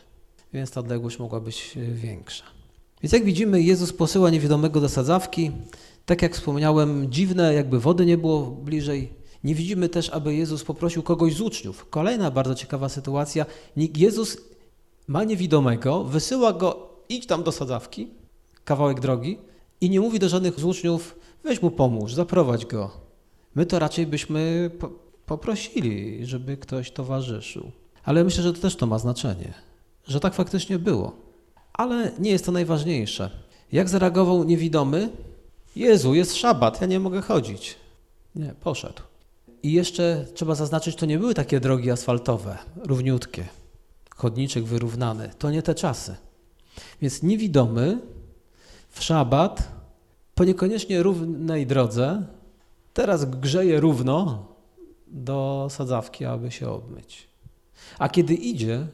[0.53, 2.58] więc ta odległość mogła być większa.
[3.03, 5.51] Więc jak widzimy, Jezus posyła niewidomego do sadzawki.
[6.05, 9.13] Tak jak wspomniałem, dziwne, jakby wody nie było bliżej.
[9.43, 11.89] Nie widzimy też, aby Jezus poprosił kogoś z uczniów.
[11.89, 13.45] Kolejna bardzo ciekawa sytuacja.
[13.75, 14.37] Jezus
[15.07, 18.07] ma niewidomego, wysyła go, idź tam do sadzawki,
[18.63, 19.37] kawałek drogi
[19.81, 22.91] i nie mówi do żadnych z uczniów, weź mu pomóż, zaprowadź go.
[23.55, 24.89] My to raczej byśmy po
[25.25, 27.71] poprosili, żeby ktoś towarzyszył.
[28.03, 29.53] Ale myślę, że to też to ma znaczenie,
[30.07, 31.28] że tak faktycznie było.
[31.73, 33.29] Ale nie jest to najważniejsze.
[33.71, 35.09] Jak zareagował niewidomy?
[35.75, 37.75] Jezu, jest szabat, ja nie mogę chodzić.
[38.35, 39.01] Nie, poszedł.
[39.63, 43.45] I jeszcze trzeba zaznaczyć, to nie były takie drogi asfaltowe, równiutkie,
[44.15, 45.29] chodniczek wyrównany.
[45.39, 46.15] To nie te czasy.
[47.01, 47.99] Więc niewidomy
[48.89, 49.71] w szabat
[50.35, 52.23] po niekoniecznie równej drodze
[52.93, 54.45] teraz grzeje równo
[55.07, 57.27] do sadzawki, aby się obmyć.
[57.99, 58.87] A kiedy idzie,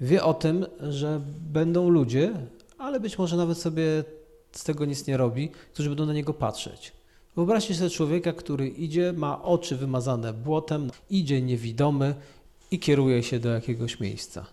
[0.00, 1.20] wie o tym, że
[1.52, 2.32] będą ludzie,
[2.78, 4.04] ale być może nawet sobie
[4.52, 6.92] z tego nic nie robi, którzy będą na niego patrzeć.
[7.36, 12.14] Wyobraźcie sobie człowieka, który idzie, ma oczy wymazane błotem, idzie niewidomy
[12.70, 14.46] i kieruje się do jakiegoś miejsca.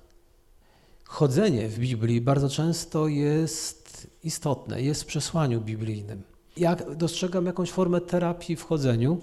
[1.04, 6.24] Chodzenie w Biblii bardzo często jest istotne, jest w przesłaniu biblijnym.
[6.58, 9.22] Ja dostrzegam jakąś formę terapii w chodzeniu,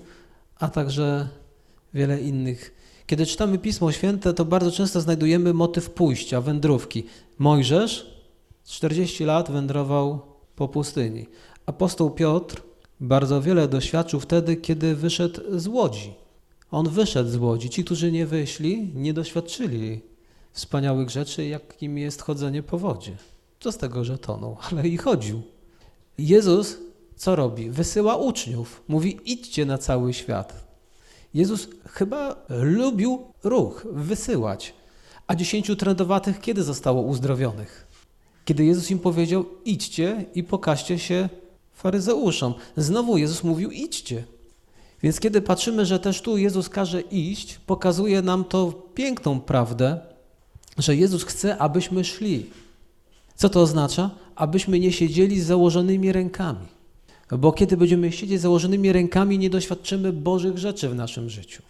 [0.58, 1.28] a także
[1.94, 2.74] wiele innych.
[3.06, 7.04] Kiedy czytamy Pismo Święte, to bardzo często znajdujemy motyw pójścia, wędrówki.
[7.38, 8.14] Mojżesz
[8.64, 10.20] 40 lat wędrował
[10.56, 11.26] po pustyni.
[11.66, 12.62] Apostoł Piotr
[13.00, 16.14] bardzo wiele doświadczył wtedy, kiedy wyszedł z łodzi.
[16.70, 17.70] On wyszedł z łodzi.
[17.70, 20.00] Ci, którzy nie wyszli, nie doświadczyli
[20.52, 23.16] wspaniałych rzeczy, jakim jest chodzenie po wodzie.
[23.60, 25.42] Co z tego, że tonął, ale i chodził.
[26.18, 26.78] Jezus
[27.16, 27.70] co robi?
[27.70, 28.82] Wysyła uczniów.
[28.88, 30.73] Mówi: idźcie na cały świat.
[31.34, 34.74] Jezus chyba lubił ruch, wysyłać.
[35.26, 37.86] A dziesięciu trędowatych kiedy zostało uzdrowionych?
[38.44, 41.28] Kiedy Jezus im powiedział: idźcie i pokażcie się
[41.72, 42.54] faryzeuszom.
[42.76, 44.24] Znowu Jezus mówił: idźcie.
[45.02, 50.00] Więc kiedy patrzymy, że też tu Jezus każe iść, pokazuje nam to piękną prawdę,
[50.78, 52.46] że Jezus chce, abyśmy szli.
[53.34, 54.10] Co to oznacza?
[54.36, 56.66] Abyśmy nie siedzieli z założonymi rękami.
[57.32, 61.62] Bo kiedy będziemy siedzieć założonymi rękami, nie doświadczymy Bożych rzeczy w naszym życiu.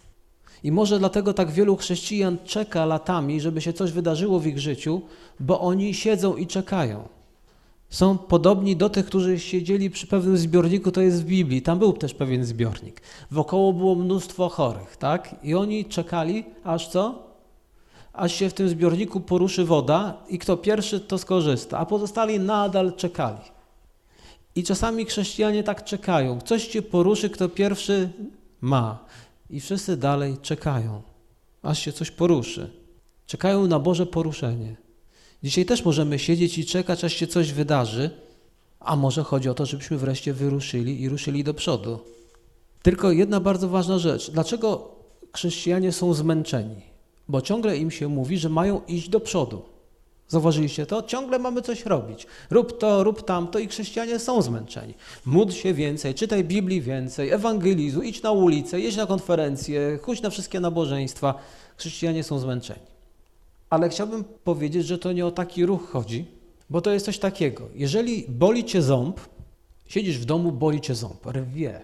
[0.63, 5.01] I może dlatego tak wielu chrześcijan czeka latami, żeby się coś wydarzyło w ich życiu,
[5.39, 7.07] bo oni siedzą i czekają.
[7.89, 11.61] Są podobni do tych, którzy siedzieli przy pewnym zbiorniku, to jest w Biblii.
[11.61, 13.01] Tam był też pewien zbiornik.
[13.31, 15.35] Wokoło było mnóstwo chorych, tak?
[15.43, 17.23] I oni czekali, aż co?
[18.13, 22.93] Aż się w tym zbiorniku poruszy woda i kto pierwszy, to skorzysta, a pozostali nadal
[22.95, 23.54] czekali.
[24.55, 26.41] I czasami chrześcijanie tak czekają.
[26.41, 28.09] Coś cię poruszy, kto pierwszy
[28.61, 29.05] ma.
[29.49, 31.01] I wszyscy dalej czekają,
[31.61, 32.69] aż się coś poruszy.
[33.27, 34.75] Czekają na Boże poruszenie.
[35.43, 38.09] Dzisiaj też możemy siedzieć i czekać, aż się coś wydarzy,
[38.79, 41.99] a może chodzi o to, żebyśmy wreszcie wyruszyli i ruszyli do przodu.
[42.81, 44.31] Tylko jedna bardzo ważna rzecz.
[44.31, 44.95] Dlaczego
[45.33, 46.81] chrześcijanie są zmęczeni?
[47.27, 49.74] Bo ciągle im się mówi, że mają iść do przodu.
[50.27, 51.03] Zauważyliście to?
[51.03, 52.27] Ciągle mamy coś robić.
[52.49, 54.93] Rób to, rób tamto i chrześcijanie są zmęczeni.
[55.25, 60.29] Módl się więcej, czytaj Biblii więcej, ewangelizuj, idź na ulicę, jedź na konferencje, chodź na
[60.29, 61.33] wszystkie nabożeństwa.
[61.77, 62.85] Chrześcijanie są zmęczeni.
[63.69, 66.25] Ale chciałbym powiedzieć, że to nie o taki ruch chodzi,
[66.69, 67.67] bo to jest coś takiego.
[67.75, 69.19] Jeżeli boli cię ząb,
[69.87, 71.81] siedzisz w domu, boli cię ząb, rwie.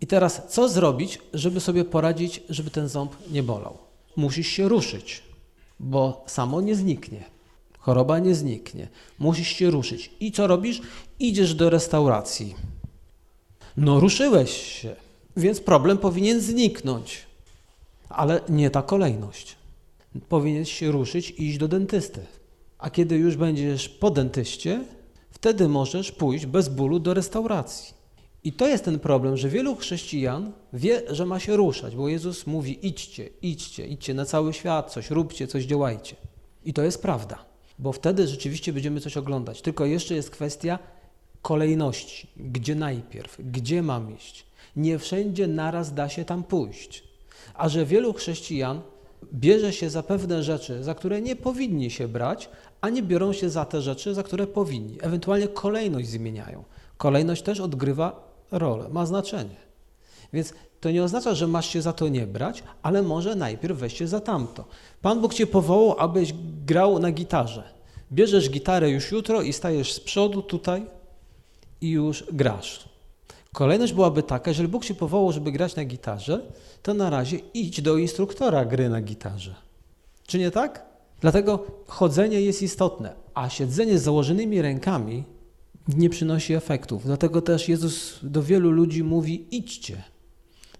[0.00, 3.78] I teraz co zrobić, żeby sobie poradzić, żeby ten ząb nie bolał?
[4.16, 5.22] Musisz się ruszyć,
[5.80, 7.33] bo samo nie zniknie.
[7.84, 8.88] Choroba nie zniknie.
[9.18, 10.10] Musisz się ruszyć.
[10.20, 10.80] I co robisz?
[11.18, 12.54] Idziesz do restauracji.
[13.76, 14.96] No, ruszyłeś się,
[15.36, 17.26] więc problem powinien zniknąć.
[18.08, 19.56] Ale nie ta kolejność.
[20.28, 22.20] Powinieneś się ruszyć i iść do dentysty.
[22.78, 24.84] A kiedy już będziesz po dentyście,
[25.30, 27.94] wtedy możesz pójść bez bólu do restauracji.
[28.44, 32.46] I to jest ten problem, że wielu chrześcijan wie, że ma się ruszać, bo Jezus
[32.46, 36.16] mówi: idźcie, idźcie, idźcie na cały świat, coś róbcie, coś działajcie.
[36.64, 39.62] I to jest prawda bo wtedy rzeczywiście będziemy coś oglądać.
[39.62, 40.78] Tylko jeszcze jest kwestia
[41.42, 42.28] kolejności.
[42.36, 43.36] Gdzie najpierw?
[43.38, 44.46] Gdzie mam iść?
[44.76, 47.04] Nie wszędzie naraz da się tam pójść.
[47.54, 48.80] A że wielu chrześcijan
[49.34, 52.48] bierze się za pewne rzeczy, za które nie powinni się brać,
[52.80, 54.98] a nie biorą się za te rzeczy, za które powinni.
[55.00, 56.64] Ewentualnie kolejność zmieniają.
[56.96, 59.56] Kolejność też odgrywa rolę, ma znaczenie.
[60.34, 63.98] Więc to nie oznacza, że masz się za to nie brać, ale może najpierw weź
[63.98, 64.64] się za tamto.
[65.02, 66.34] Pan Bóg cię powołał, abyś
[66.66, 67.62] grał na gitarze.
[68.12, 70.86] Bierzesz gitarę już jutro i stajesz z przodu tutaj
[71.80, 72.88] i już grasz.
[73.52, 76.40] Kolejność byłaby taka, jeżeli Bóg cię powołał, żeby grać na gitarze,
[76.82, 79.54] to na razie idź do instruktora gry na gitarze.
[80.26, 80.86] Czy nie tak?
[81.20, 85.24] Dlatego chodzenie jest istotne, a siedzenie z założonymi rękami
[85.88, 87.04] nie przynosi efektów.
[87.04, 90.13] Dlatego też Jezus do wielu ludzi mówi: idźcie.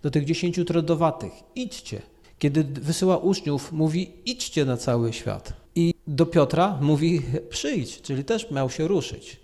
[0.05, 2.03] Do tych dziesięciu trudowatych, idźcie.
[2.39, 5.53] Kiedy wysyła uczniów, mówi: idźcie na cały świat.
[5.75, 9.41] I do Piotra mówi: przyjdź, czyli też miał się ruszyć.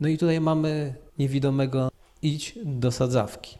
[0.00, 1.90] No i tutaj mamy niewidomego:
[2.22, 3.58] idź do sadzawki.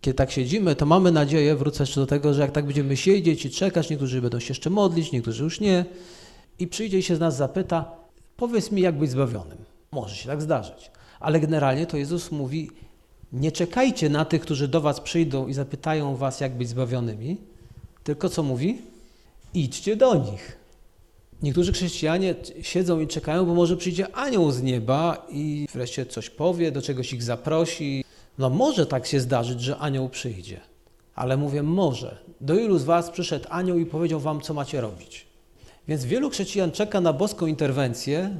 [0.00, 3.44] Kiedy tak siedzimy, to mamy nadzieję, wrócę jeszcze do tego, że jak tak będziemy siedzieć
[3.44, 5.84] i czekać, niektórzy będą się jeszcze modlić, niektórzy już nie,
[6.58, 7.92] i przyjdzie i się z nas zapyta:
[8.36, 9.58] powiedz mi, jak być zbawionym.
[9.92, 10.90] Może się tak zdarzyć.
[11.20, 12.70] Ale generalnie to Jezus mówi:
[13.32, 17.36] nie czekajcie na tych, którzy do was przyjdą i zapytają was, jak być zbawionymi,
[18.04, 18.78] tylko co mówi?
[19.54, 20.56] Idźcie do nich.
[21.42, 26.72] Niektórzy chrześcijanie siedzą i czekają, bo może przyjdzie anioł z nieba i wreszcie coś powie,
[26.72, 28.04] do czegoś ich zaprosi.
[28.38, 30.60] No może tak się zdarzyć, że anioł przyjdzie.
[31.14, 32.18] Ale mówię może.
[32.40, 35.26] Do ilu z was przyszedł anioł i powiedział wam, co macie robić?
[35.88, 38.36] Więc wielu chrześcijan czeka na boską interwencję,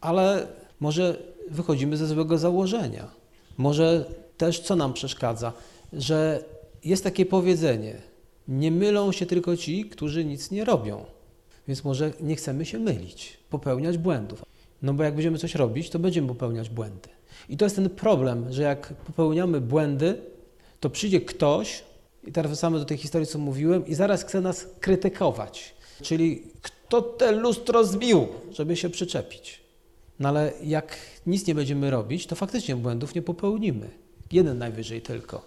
[0.00, 0.46] ale
[0.80, 1.16] może
[1.50, 3.19] wychodzimy ze złego założenia.
[3.60, 4.04] Może
[4.36, 5.52] też co nam przeszkadza?
[5.92, 6.44] Że
[6.84, 7.94] jest takie powiedzenie:
[8.48, 11.04] nie mylą się tylko ci, którzy nic nie robią.
[11.68, 14.44] Więc może nie chcemy się mylić, popełniać błędów.
[14.82, 17.08] No bo jak będziemy coś robić, to będziemy popełniać błędy.
[17.48, 20.20] I to jest ten problem, że jak popełniamy błędy,
[20.80, 21.84] to przyjdzie ktoś,
[22.24, 25.74] i teraz wracamy do tej historii, co mówiłem, i zaraz chce nas krytykować.
[26.02, 29.60] Czyli kto te lustro zbił, żeby się przyczepić.
[30.20, 33.88] No ale jak nic nie będziemy robić, to faktycznie błędów nie popełnimy.
[34.32, 35.44] Jeden najwyżej tylko.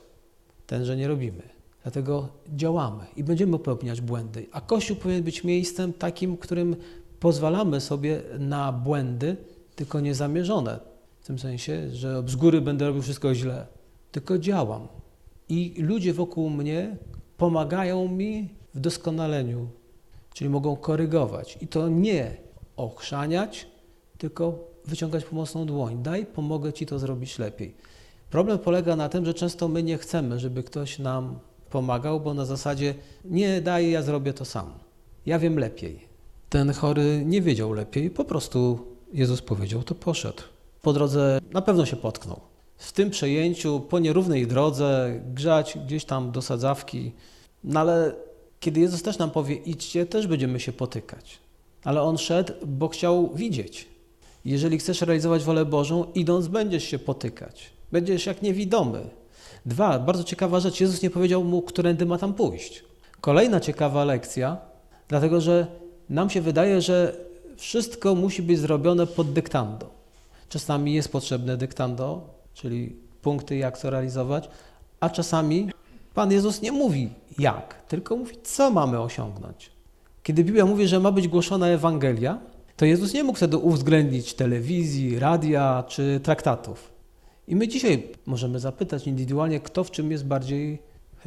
[0.67, 1.41] Ten, że nie robimy.
[1.83, 4.45] Dlatego działamy i będziemy popełniać błędy.
[4.51, 6.75] A Kościół powinien być miejscem takim, którym
[7.19, 9.37] pozwalamy sobie na błędy,
[9.75, 10.79] tylko niezamierzone.
[11.21, 13.67] W tym sensie, że z góry będę robił wszystko źle,
[14.11, 14.87] tylko działam.
[15.49, 16.97] I ludzie wokół mnie
[17.37, 19.67] pomagają mi w doskonaleniu,
[20.33, 21.57] czyli mogą korygować.
[21.61, 22.37] I to nie
[22.75, 23.72] ochrzaniać,
[24.17, 26.03] tylko wyciągać pomocną dłoń.
[26.03, 27.73] Daj, pomogę Ci to zrobić lepiej.
[28.29, 32.45] Problem polega na tym, że często my nie chcemy, żeby ktoś nam pomagał, bo na
[32.45, 32.95] zasadzie
[33.25, 34.73] nie daj, ja zrobię to sam.
[35.25, 35.99] Ja wiem lepiej.
[36.49, 38.79] Ten chory nie wiedział lepiej, po prostu
[39.13, 40.43] Jezus powiedział, to poszedł.
[40.81, 42.39] Po drodze na pewno się potknął.
[42.77, 47.11] W tym przejęciu, po nierównej drodze, grzać gdzieś tam do sadzawki,
[47.63, 48.15] no ale
[48.59, 51.39] kiedy Jezus też nam powie, idźcie, też będziemy się potykać.
[51.83, 53.92] Ale on szedł, bo chciał widzieć.
[54.45, 57.69] Jeżeli chcesz realizować wolę Bożą, idąc, będziesz się potykać.
[57.91, 59.09] Będziesz jak niewidomy.
[59.65, 62.83] Dwa, bardzo ciekawa rzecz, Jezus nie powiedział mu, którędy ma tam pójść.
[63.21, 64.57] Kolejna ciekawa lekcja,
[65.07, 65.67] dlatego że
[66.09, 67.17] nam się wydaje, że
[67.57, 69.89] wszystko musi być zrobione pod dyktando.
[70.49, 74.49] Czasami jest potrzebne dyktando, czyli punkty, jak to realizować,
[74.99, 75.69] a czasami
[76.13, 79.71] Pan Jezus nie mówi jak, tylko mówi, co mamy osiągnąć.
[80.23, 82.39] Kiedy Biblia mówi, że ma być głoszona Ewangelia,
[82.77, 86.93] to Jezus nie mógł wtedy uwzględnić telewizji, radia czy traktatów.
[87.47, 90.79] I my dzisiaj możemy zapytać indywidualnie, kto w czym jest bardziej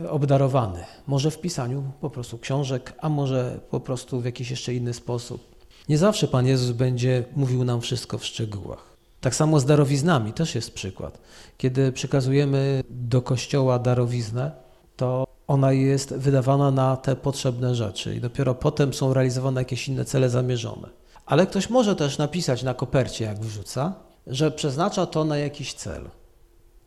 [0.09, 0.85] obdarowany.
[1.07, 5.57] Może w pisaniu po prostu książek, a może po prostu w jakiś jeszcze inny sposób.
[5.89, 8.97] Nie zawsze Pan Jezus będzie mówił nam wszystko w szczegółach.
[9.21, 11.19] Tak samo z darowiznami też jest przykład.
[11.57, 14.51] Kiedy przekazujemy do kościoła darowiznę,
[14.97, 20.05] to ona jest wydawana na te potrzebne rzeczy i dopiero potem są realizowane jakieś inne
[20.05, 20.89] cele zamierzone.
[21.27, 23.95] Ale ktoś może też napisać na kopercie, jak wrzuca,
[24.27, 26.11] że przeznacza to na jakiś cel.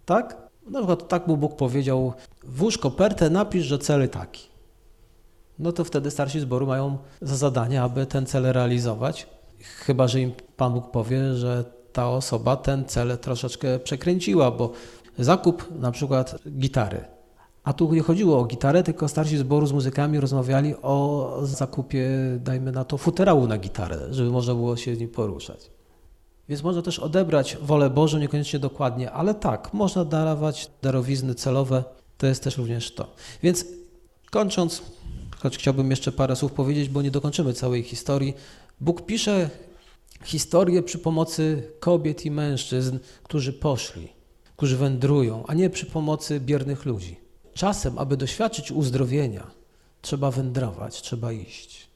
[0.06, 0.38] Tak?
[0.66, 4.50] Na przykład tak mu Bóg powiedział, włóż kopertę, napisz, że cel taki.
[5.60, 9.28] No to wtedy starsi zboru mają za zadanie, aby ten cel realizować,
[9.60, 14.72] chyba że im Pan Bóg powie, że ta osoba ten cel troszeczkę przekręciła, bo
[15.20, 17.06] zakup na przykład gitary.
[17.70, 22.72] A tu nie chodziło o gitarę, tylko starsi zboru z muzykami rozmawiali o zakupie, dajmy
[22.72, 25.72] na to, futerału na gitarę, żeby można było się nim poruszać.
[26.50, 31.84] Więc można też odebrać wolę Bożą, niekoniecznie dokładnie, ale tak, można darować darowizny celowe,
[32.18, 33.14] to jest też również to.
[33.44, 33.66] Więc
[34.32, 34.82] kończąc,
[35.40, 38.34] choć chciałbym jeszcze parę słów powiedzieć, bo nie dokończymy całej historii,
[38.82, 39.50] Bóg pisze
[40.24, 44.08] historię przy pomocy kobiet i mężczyzn, którzy poszli,
[44.58, 47.29] którzy wędrują, a nie przy pomocy biernych ludzi.
[47.60, 49.52] Czasem, aby doświadczyć uzdrowienia,
[50.02, 51.90] trzeba wędrować, trzeba iść.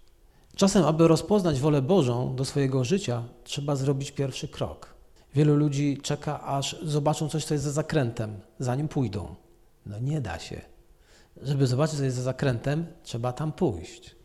[0.55, 4.93] Czasem, aby rozpoznać wolę Bożą do swojego życia, trzeba zrobić pierwszy krok.
[5.35, 9.35] Wielu ludzi czeka, aż zobaczą coś, co jest za zakrętem, zanim pójdą.
[9.85, 10.61] No nie da się.
[11.41, 14.15] Żeby zobaczyć, co jest za zakrętem, trzeba tam pójść.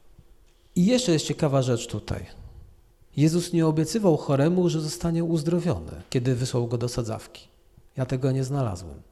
[0.76, 2.26] I jeszcze jest ciekawa rzecz tutaj.
[3.16, 7.48] Jezus nie obiecywał choremu, że zostanie uzdrowiony, kiedy wysłał go do sadzawki.
[7.96, 9.02] Ja tego nie znalazłem.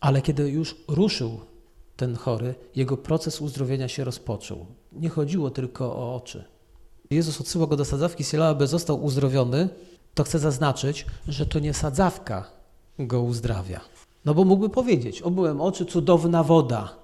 [0.00, 1.40] Ale kiedy już ruszył
[2.02, 4.66] ten chory, jego proces uzdrowienia się rozpoczął.
[4.92, 6.44] Nie chodziło tylko o oczy.
[7.10, 9.68] Jezus odsyła go do sadzawki Sila, aby został uzdrowiony,
[10.14, 12.44] to chcę zaznaczyć, że to nie sadzawka
[12.98, 13.80] go uzdrawia.
[14.24, 16.96] No bo mógłby powiedzieć, obyłem oczy, cudowna woda.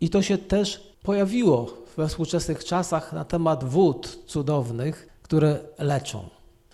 [0.00, 6.28] I to się też pojawiło we współczesnych czasach na temat wód cudownych, które leczą.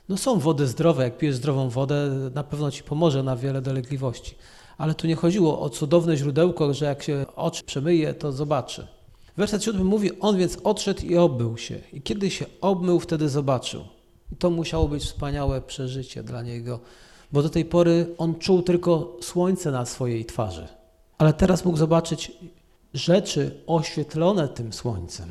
[0.09, 4.35] No są wody zdrowe, jak pijesz zdrową wodę, na pewno ci pomoże na wiele dolegliwości.
[4.79, 8.87] Ale tu nie chodziło o cudowne źródełko, że jak się oczy przemyje, to zobaczy.
[9.37, 11.81] Werset siódmy mówi, on więc odszedł i obmył się.
[11.93, 13.85] I kiedy się obmył, wtedy zobaczył.
[14.33, 16.81] I to musiało być wspaniałe przeżycie dla niego,
[17.33, 20.69] bo do tej pory on czuł tylko słońce na swojej twarzy.
[21.19, 22.33] Ale teraz mógł zobaczyć
[22.95, 25.29] rzeczy oświetlone tym słońcem.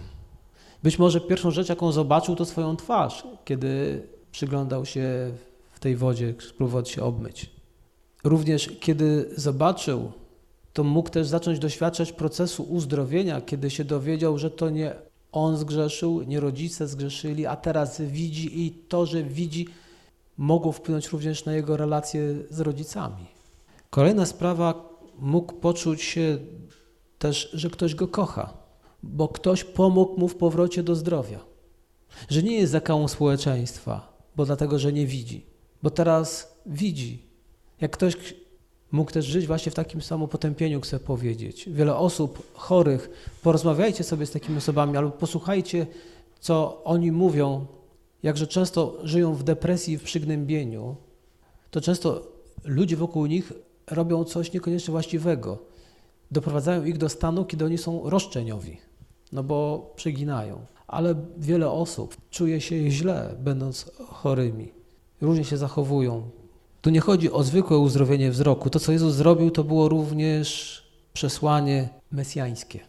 [0.84, 5.32] Być może pierwszą rzecz, jaką zobaczył, to swoją twarz, kiedy przyglądał się
[5.72, 7.57] w tej wodzie, spróbował się obmyć.
[8.28, 10.12] Również kiedy zobaczył,
[10.74, 14.96] to mógł też zacząć doświadczać procesu uzdrowienia, kiedy się dowiedział, że to nie
[15.32, 19.68] on zgrzeszył, nie rodzice zgrzeszyli, a teraz widzi i to, że widzi,
[20.38, 23.26] mogło wpłynąć również na jego relacje z rodzicami.
[23.90, 26.38] Kolejna sprawa, mógł poczuć się
[27.20, 28.54] też, że ktoś go kocha,
[29.04, 31.40] bo ktoś pomógł mu w powrocie do zdrowia.
[32.30, 35.46] Że nie jest zakałą społeczeństwa, bo dlatego, że nie widzi,
[35.84, 37.27] bo teraz widzi.
[37.82, 38.36] Jak ktoś
[38.92, 41.70] mógł też żyć właśnie w takim samopotępieniu, chcę powiedzieć.
[41.70, 43.10] Wiele osób chorych,
[43.44, 45.88] porozmawiajcie sobie z takimi osobami, albo posłuchajcie,
[46.40, 47.66] co oni mówią,
[48.24, 50.96] jakże często żyją w depresji i w przygnębieniu,
[51.72, 52.28] to często
[52.64, 53.54] ludzie wokół nich
[53.88, 55.58] robią coś niekoniecznie właściwego.
[56.32, 58.78] Doprowadzają ich do stanu, kiedy oni są roszczeniowi,
[59.32, 60.66] no bo przeginają.
[60.88, 64.72] Ale wiele osób czuje się źle, będąc chorymi.
[65.22, 66.30] Różnie się zachowują.
[66.88, 68.70] Tu nie chodzi o zwykłe uzdrowienie wzroku.
[68.70, 70.84] To, co Jezus zrobił, to było również
[71.14, 72.80] przesłanie mesjańskie.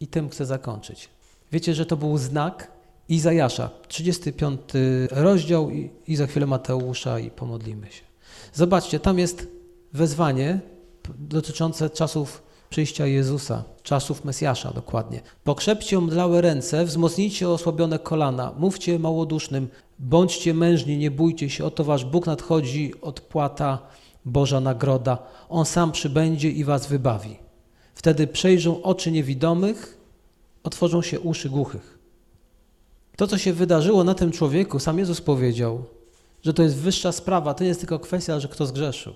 [0.00, 1.08] I tym chcę zakończyć.
[1.52, 2.70] Wiecie, że to był znak
[3.08, 4.60] Izajasza, 35
[5.10, 8.02] rozdział i, i za chwilę Mateusza i pomodlimy się.
[8.52, 9.48] Zobaczcie, tam jest
[9.92, 10.60] wezwanie
[11.18, 15.20] dotyczące czasów przyjścia Jezusa, czasów Mesjasza dokładnie.
[15.44, 19.68] Pokrzepcie omdlałe ręce, wzmocnijcie osłabione kolana, mówcie małodusznym,
[19.98, 23.78] bądźcie mężni, nie bójcie się, oto wasz Bóg nadchodzi, odpłata,
[24.26, 25.18] Boża nagroda.
[25.48, 27.36] On sam przybędzie i was wybawi.
[27.94, 29.98] Wtedy przejrzą oczy niewidomych,
[30.62, 31.98] otworzą się uszy głuchych.
[33.16, 35.84] To, co się wydarzyło na tym człowieku, sam Jezus powiedział,
[36.42, 39.14] że to jest wyższa sprawa, to nie jest tylko kwestia, że kto zgrzeszył.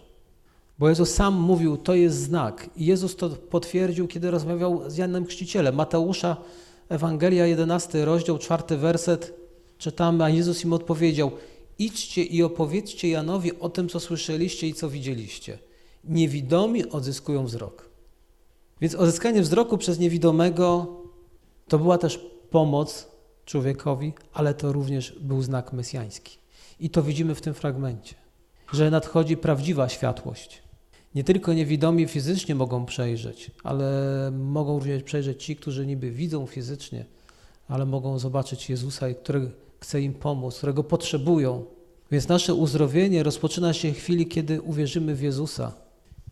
[0.79, 2.71] Bo Jezus sam mówił, to jest znak.
[2.77, 5.75] I Jezus to potwierdził, kiedy rozmawiał z Janem Chrzcicielem.
[5.75, 6.37] Mateusza,
[6.89, 9.40] Ewangelia, 11 rozdział, 4 werset,
[9.81, 11.31] czytamy, a Jezus im odpowiedział,
[11.79, 15.59] idźcie i opowiedzcie Janowi o tym, co słyszeliście i co widzieliście.
[16.05, 17.91] Niewidomi odzyskują wzrok.
[18.81, 20.97] Więc odzyskanie wzroku przez niewidomego
[21.69, 22.21] to była też
[22.51, 23.09] pomoc
[23.45, 26.39] człowiekowi, ale to również był znak mesjański.
[26.81, 28.15] I to widzimy w tym fragmencie,
[28.73, 30.63] że nadchodzi prawdziwa światłość.
[31.15, 33.87] Nie tylko niewidomi fizycznie mogą przejrzeć, ale
[34.31, 37.05] mogą również przejrzeć ci, którzy niby widzą fizycznie,
[37.69, 39.51] ale mogą zobaczyć Jezusa, który
[39.81, 41.65] chce im pomóc, którego potrzebują.
[42.11, 45.73] Więc nasze uzdrowienie rozpoczyna się w chwili, kiedy uwierzymy w Jezusa,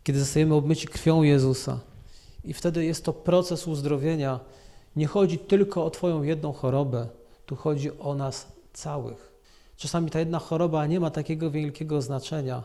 [0.02, 1.80] kiedy zostajemy obmyci krwią Jezusa.
[2.44, 4.40] I wtedy jest to proces uzdrowienia.
[4.96, 7.08] Nie chodzi tylko o Twoją jedną chorobę,
[7.46, 9.32] tu chodzi o nas całych.
[9.76, 12.62] Czasami ta jedna choroba nie ma takiego wielkiego znaczenia,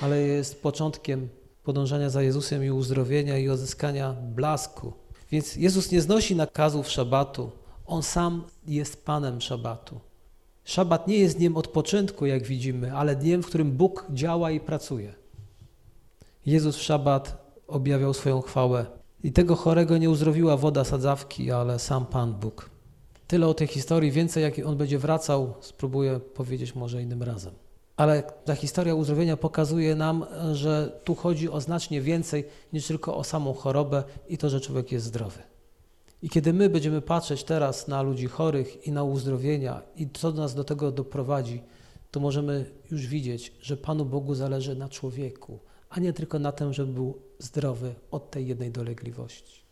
[0.00, 1.28] ale jest początkiem
[1.62, 4.92] podążania za Jezusem i uzdrowienia i odzyskania blasku.
[5.30, 7.50] Więc Jezus nie znosi nakazów szabatu.
[7.86, 10.00] On sam jest Panem szabatu.
[10.64, 15.14] Szabat nie jest dniem odpoczynku, jak widzimy, ale dniem, w którym Bóg działa i pracuje.
[16.46, 18.86] Jezus w szabat objawiał swoją chwałę.
[19.22, 22.70] I tego chorego nie uzdrowiła woda sadzawki, ale sam Pan Bóg.
[23.26, 27.54] Tyle o tej historii, więcej jak on będzie wracał, spróbuję powiedzieć może innym razem.
[27.96, 33.24] Ale ta historia uzdrowienia pokazuje nam, że tu chodzi o znacznie więcej niż tylko o
[33.24, 35.53] samą chorobę i to, że człowiek jest zdrowy.
[36.24, 40.54] I kiedy my będziemy patrzeć teraz na ludzi chorych i na uzdrowienia i co nas
[40.54, 41.62] do tego doprowadzi,
[42.10, 45.58] to możemy już widzieć, że Panu Bogu zależy na człowieku,
[45.90, 49.63] a nie tylko na tym, żeby był zdrowy od tej jednej dolegliwości.